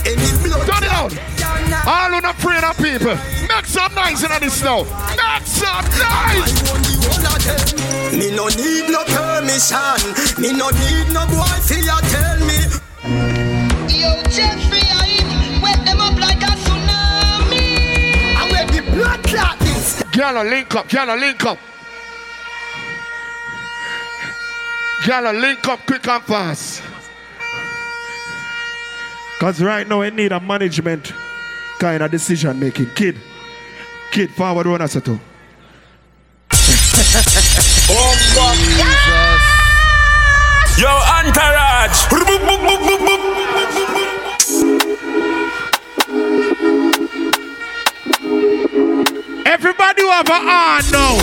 Any 0.05 0.29
blood 0.43 0.67
Turn 0.67 0.83
it 0.83 0.91
out. 0.91 1.13
All 1.87 2.11
who 2.11 2.21
not 2.21 2.35
afraid 2.35 2.63
of 2.63 2.75
people. 2.77 3.15
Make 3.47 3.65
some 3.65 3.93
noise 3.95 4.23
in 4.23 4.31
this 4.41 4.61
now. 4.61 4.83
Make 5.15 5.47
some 5.47 5.85
noise. 5.95 6.87
Me 8.17 8.31
no 8.35 8.47
need 8.47 8.89
no 8.89 9.03
permission 9.05 9.99
Me 10.41 10.51
no 10.51 10.69
need 10.71 11.07
no 11.13 11.25
boy 11.27 11.57
for 11.63 11.75
you 11.75 11.99
tell 12.11 12.39
me 12.45 12.59
Yo, 13.87 14.21
Jeffrey, 14.29 14.83
I 14.83 15.59
wet 15.61 15.85
them 15.85 15.99
up 15.99 16.17
like 16.19 16.41
a 16.41 16.53
tsunami. 16.55 17.65
I 18.35 18.49
wear 18.51 18.65
the 18.67 18.81
blood 18.91 19.23
clot 19.23 19.59
this 19.59 20.03
Girl, 20.11 20.43
link 20.43 20.75
up. 20.75 20.89
Girl, 20.89 21.15
link 21.17 21.45
up. 21.45 21.57
Girl, 25.05 25.33
link 25.33 25.67
up 25.67 25.85
quick 25.85 26.07
and 26.07 26.23
fast. 26.23 26.81
Because 29.37 29.61
right 29.61 29.87
now, 29.87 30.01
I 30.01 30.09
need 30.09 30.31
a 30.31 30.39
management 30.39 31.13
kind 31.79 32.01
of 32.01 32.09
decision 32.09 32.59
making. 32.59 32.89
Kid, 32.95 33.17
kid, 34.11 34.31
forward 34.31 34.65
one 34.67 34.81
as 34.81 34.95
a 34.95 35.01
two. 35.01 35.19
Yo, 40.77 40.87
Entourage. 40.87 42.05
Everybody 49.57 50.03
who 50.03 50.09
have 50.11 50.29
a 50.29 50.37
hand 50.37 50.85
now. 50.93 51.17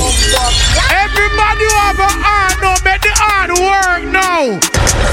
Everybody 0.91 1.65
who 1.71 1.77
have 1.87 2.03
a 2.03 2.11
hand 2.19 2.59
now, 2.59 2.75
make 2.83 2.99
the 2.99 3.15
hand 3.15 3.55
work 3.63 4.03
now. 4.11 4.59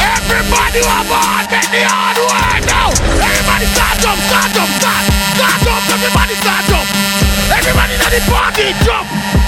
Everybody 0.02 0.82
who 0.82 0.90
have 0.90 1.06
a 1.06 1.20
hand, 1.22 1.46
make 1.54 1.70
the 1.70 1.86
hand 1.86 2.18
work 2.18 2.66
now. 2.66 2.90
Everybody 3.22 3.70
start 3.78 4.02
up, 4.10 4.18
start 4.26 4.58
up, 4.58 4.70
start. 4.74 5.06
Start 5.38 5.68
up, 5.70 5.84
everybody 5.94 6.34
start 6.34 6.66
up. 6.74 6.88
Everybody 7.54 7.94
in 7.94 8.10
the 8.10 8.22
party 8.26 8.74
jump. 8.82 9.41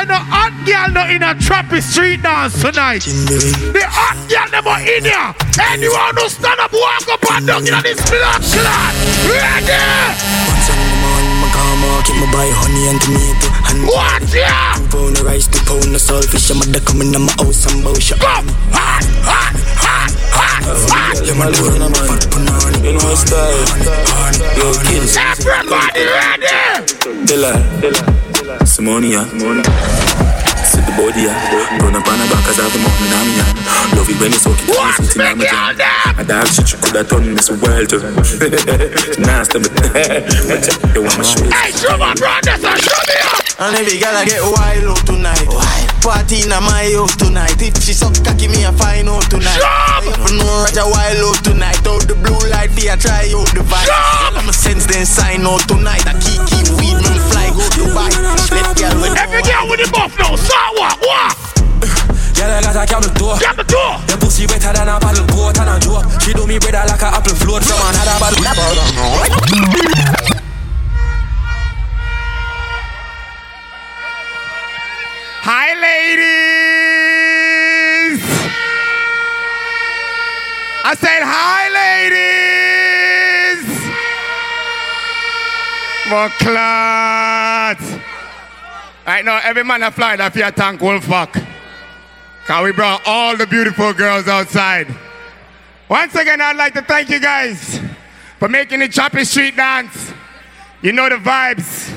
Say 0.00 0.06
no 0.06 0.16
hot 0.16 0.56
girl 0.64 0.88
no 0.96 1.04
in 1.12 1.20
a 1.20 1.36
Tropi 1.36 1.84
street 1.84 2.24
dance 2.24 2.56
tonight. 2.56 3.04
The 3.04 3.84
hot 3.84 4.16
girl 4.32 4.48
never 4.48 4.80
in 4.80 5.04
here. 5.04 5.28
Anyone 5.60 6.16
who 6.16 6.24
stand 6.32 6.56
up, 6.56 6.72
walk 6.72 7.04
up 7.04 7.20
and 7.36 7.44
down 7.44 7.68
in 7.68 7.76
this 7.84 8.00
blood 8.08 8.40
clot. 8.40 8.96
Ready? 9.28 9.76
My 12.16 12.32
buy 12.32 12.48
honey 12.48 12.88
and 12.88 12.96
tomato. 13.04 13.52
And 13.68 13.84
what 13.84 14.24
yeah? 14.32 14.72
Two 14.80 14.88
pound 14.88 15.20
of 15.20 15.28
rice, 15.28 15.44
two 15.52 15.60
pound 15.68 15.92
of 15.92 16.00
saltfish. 16.00 16.48
I'm 16.48 16.64
duck 16.72 16.88
coming 16.88 17.12
in 17.12 17.20
my 17.20 17.32
house 17.36 17.68
and 17.68 17.84
bow 17.84 17.92
shop. 18.00 18.24
Come, 18.24 18.48
hot, 18.72 19.04
hot, 19.20 19.52
hot, 19.84 20.16
hot, 20.32 20.64
hot. 20.88 21.20
Everybody 21.28 21.60
ready? 26.08 26.88
Dilla, 27.28 27.52
Simonia, 28.64 29.22
Sit 30.70 30.86
the 30.86 30.92
body, 30.98 31.26
yeah. 31.26 31.78
Run 31.82 31.94
up 31.94 32.06
on 32.06 32.18
the 32.18 32.26
back 32.30 32.46
as 32.50 32.58
I 32.58 32.66
have 32.66 32.74
a 32.74 32.80
mountain 32.82 33.12
on 33.14 33.26
me, 33.26 33.32
yeah. 33.38 33.96
Love 33.96 34.10
it 34.10 34.18
when 34.18 34.30
you 34.30 34.38
it's 34.38 34.46
okay. 34.46 34.70
Watch 34.74 34.96
sitting 35.06 35.22
on 35.22 35.38
my 35.38 35.74
jam. 35.74 36.18
A 36.18 36.24
dog 36.24 36.46
shit, 36.46 36.72
you 36.72 36.78
could 36.78 36.96
have 36.96 37.08
done 37.08 37.34
this 37.34 37.50
world 37.50 37.88
to. 37.90 37.98
Nasty, 39.22 39.58
but 39.58 39.74
you 40.94 41.02
want 41.02 41.18
my 41.18 41.24
show. 41.26 41.42
Hey, 41.46 41.70
show 41.74 41.96
my 41.98 42.14
brothers 42.14 42.62
and 42.62 42.80
show 42.82 43.00
me 43.06 43.16
up. 43.24 43.50
And 43.60 43.76
every 43.76 44.00
girl 44.00 44.16
I 44.16 44.24
get 44.24 44.40
wild 44.40 44.96
out 44.96 45.04
tonight. 45.04 45.44
Party 46.00 46.48
in 46.48 46.48
my 46.48 46.88
house 46.96 47.12
tonight. 47.12 47.60
If 47.60 47.76
she 47.84 47.92
suck 47.92 48.16
cocky, 48.24 48.48
me 48.48 48.64
a 48.64 48.72
find 48.72 49.04
out 49.04 49.28
tonight. 49.28 49.60
Jump! 49.60 50.08
You 50.08 50.16
have 50.16 50.32
no 50.32 50.48
Roger 50.64 50.88
wild 50.88 51.20
out 51.28 51.44
tonight. 51.44 51.84
Out 51.84 52.08
the 52.08 52.16
blue 52.16 52.40
light, 52.48 52.72
for 52.72 52.96
try 52.96 53.28
out 53.28 53.52
the 53.52 53.60
vibe. 53.60 53.84
Jump! 53.84 54.40
I'm 54.40 54.48
a 54.48 54.52
sense 54.52 54.88
then 54.88 55.04
sign 55.04 55.44
out 55.44 55.60
tonight. 55.68 56.08
I 56.08 56.16
Girl, 62.90 62.98
I 62.98 63.06
got 63.06 63.06
a 63.06 63.14
camel 63.14 63.14
door. 63.14 63.38
Door. 63.64 64.02
The 64.06 64.16
pussy 64.20 64.46
wetter 64.46 64.72
than 64.72 64.88
a 64.88 64.98
paddle 64.98 65.26
boat 65.26 65.58
and 65.58 65.70
a 65.70 65.78
joke. 65.78 66.04
She 66.20 66.32
do 66.32 66.46
me 66.46 66.58
better 66.58 66.84
like 66.88 67.02
a 67.02 67.06
apple 67.06 67.34
float 67.34 67.62
from 67.62 67.78
another 67.78 68.18
bottle. 68.18 68.44
Hi, 75.42 75.74
ladies. 75.80 76.60
I 80.84 80.94
said, 80.96 81.22
hi, 81.22 81.68
ladies. 81.80 82.50
More 86.10 86.30
clots. 86.40 87.86
Right 89.06 89.24
now, 89.24 89.40
every 89.44 89.64
man 89.64 89.82
a 89.82 89.90
fly 89.90 90.16
that 90.16 90.32
fear 90.32 90.50
tank 90.50 90.80
Wolfpack. 90.80 91.49
Cause 92.50 92.64
we 92.64 92.72
brought 92.72 93.00
all 93.06 93.36
the 93.36 93.46
beautiful 93.46 93.92
girls 93.92 94.26
outside. 94.26 94.92
Once 95.88 96.16
again, 96.16 96.40
I'd 96.40 96.56
like 96.56 96.74
to 96.74 96.82
thank 96.82 97.08
you 97.08 97.20
guys 97.20 97.80
for 98.40 98.48
making 98.48 98.80
the 98.80 98.88
Tropi 98.88 99.24
street 99.24 99.54
dance. 99.54 100.12
You 100.82 100.90
know 100.90 101.08
the 101.08 101.14
vibes. 101.14 101.96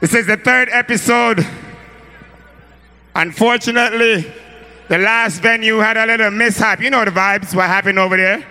This 0.00 0.14
is 0.14 0.26
the 0.26 0.38
third 0.38 0.70
episode. 0.72 1.46
Unfortunately, 3.14 4.24
the 4.88 4.96
last 4.96 5.42
venue 5.42 5.76
had 5.80 5.98
a 5.98 6.06
little 6.06 6.30
mishap. 6.30 6.80
You 6.80 6.88
know 6.88 7.04
the 7.04 7.10
vibes, 7.10 7.54
what 7.54 7.66
happened 7.66 7.98
over 7.98 8.16
there. 8.16 8.42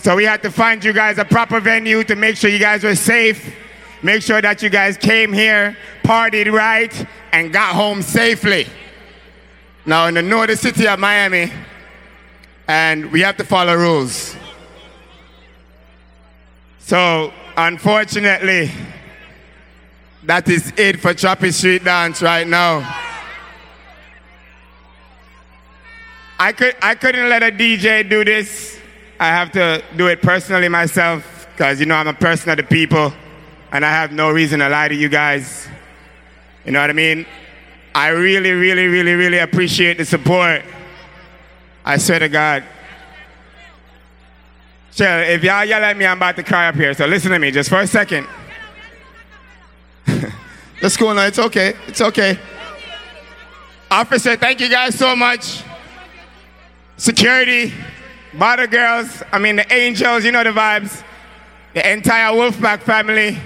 So 0.00 0.16
we 0.16 0.24
had 0.24 0.42
to 0.42 0.50
find 0.50 0.82
you 0.82 0.92
guys 0.92 1.18
a 1.18 1.24
proper 1.24 1.60
venue 1.60 2.02
to 2.02 2.16
make 2.16 2.36
sure 2.36 2.50
you 2.50 2.58
guys 2.58 2.82
were 2.82 2.96
safe, 2.96 3.54
make 4.02 4.22
sure 4.22 4.42
that 4.42 4.60
you 4.60 4.70
guys 4.70 4.96
came 4.96 5.32
here, 5.32 5.76
partied 6.02 6.52
right, 6.52 7.06
and 7.30 7.52
got 7.52 7.76
home 7.76 8.02
safely. 8.02 8.66
Now, 9.84 10.06
in 10.06 10.14
the 10.14 10.22
northern 10.22 10.56
city 10.56 10.86
of 10.86 10.98
Miami, 11.00 11.52
and 12.68 13.10
we 13.10 13.20
have 13.22 13.36
to 13.38 13.44
follow 13.44 13.74
rules. 13.74 14.36
So, 16.78 17.32
unfortunately, 17.56 18.70
that 20.24 20.48
is 20.48 20.72
it 20.76 21.00
for 21.00 21.14
Tropi 21.14 21.52
Street 21.52 21.84
Dance 21.84 22.22
right 22.22 22.46
now. 22.46 22.78
I, 26.38 26.52
could, 26.52 26.76
I 26.80 26.94
couldn't 26.94 27.28
let 27.28 27.42
a 27.42 27.50
DJ 27.50 28.08
do 28.08 28.24
this. 28.24 28.78
I 29.18 29.26
have 29.26 29.52
to 29.52 29.82
do 29.96 30.06
it 30.08 30.22
personally 30.22 30.68
myself 30.68 31.48
because, 31.52 31.80
you 31.80 31.86
know, 31.86 31.94
I'm 31.94 32.08
a 32.08 32.14
person 32.14 32.50
of 32.50 32.56
the 32.56 32.64
people 32.64 33.12
and 33.72 33.84
I 33.84 33.90
have 33.90 34.12
no 34.12 34.30
reason 34.30 34.60
to 34.60 34.68
lie 34.68 34.88
to 34.88 34.94
you 34.94 35.08
guys. 35.08 35.66
You 36.64 36.72
know 36.72 36.80
what 36.80 36.90
I 36.90 36.94
mean? 36.94 37.26
I 37.94 38.08
really, 38.08 38.52
really, 38.52 38.86
really, 38.86 39.14
really 39.14 39.38
appreciate 39.38 39.98
the 39.98 40.04
support. 40.04 40.62
I 41.84 41.98
swear 41.98 42.20
to 42.20 42.28
God. 42.28 42.64
Chill, 44.92 45.06
if 45.06 45.42
y'all 45.42 45.64
yell 45.64 45.82
at 45.82 45.96
me, 45.96 46.06
I'm 46.06 46.16
about 46.16 46.36
to 46.36 46.42
cry 46.42 46.68
up 46.68 46.74
here. 46.74 46.94
So 46.94 47.06
listen 47.06 47.30
to 47.32 47.38
me 47.38 47.50
just 47.50 47.68
for 47.68 47.80
a 47.80 47.86
second. 47.86 48.26
That's 50.80 50.96
cool 50.96 51.14
now. 51.14 51.26
It's 51.26 51.38
okay. 51.38 51.74
It's 51.86 52.00
okay. 52.00 52.38
Officer, 53.90 54.36
thank 54.36 54.60
you 54.60 54.70
guys 54.70 54.98
so 54.98 55.14
much. 55.14 55.62
Security, 56.96 57.72
bottle 58.34 58.66
girls, 58.66 59.22
I 59.32 59.38
mean 59.38 59.56
the 59.56 59.72
angels, 59.72 60.24
you 60.24 60.32
know 60.32 60.44
the 60.44 60.50
vibes. 60.50 61.02
The 61.74 61.90
entire 61.90 62.32
Wolfpack 62.32 62.82
family. 62.82 63.38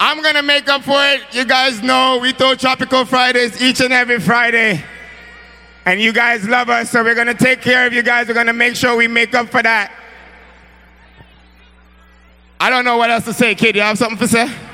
I'm 0.00 0.22
gonna 0.22 0.42
make 0.42 0.68
up 0.68 0.84
for 0.84 1.00
it. 1.00 1.22
You 1.32 1.44
guys 1.44 1.82
know 1.82 2.18
we 2.22 2.32
throw 2.32 2.54
Tropical 2.54 3.04
Fridays 3.04 3.60
each 3.60 3.80
and 3.80 3.92
every 3.92 4.20
Friday. 4.20 4.84
And 5.84 6.00
you 6.00 6.12
guys 6.12 6.46
love 6.46 6.68
us, 6.68 6.90
so 6.90 7.02
we're 7.02 7.14
gonna 7.14 7.34
take 7.34 7.62
care 7.62 7.86
of 7.86 7.92
you 7.92 8.02
guys. 8.02 8.28
We're 8.28 8.34
gonna 8.34 8.52
make 8.52 8.76
sure 8.76 8.94
we 8.94 9.08
make 9.08 9.34
up 9.34 9.48
for 9.48 9.62
that. 9.62 9.92
I 12.60 12.70
don't 12.70 12.84
know 12.84 12.96
what 12.96 13.10
else 13.10 13.24
to 13.24 13.32
say, 13.32 13.54
kid. 13.54 13.74
You 13.74 13.82
have 13.82 13.98
something 13.98 14.18
to 14.18 14.28
say? 14.28 14.67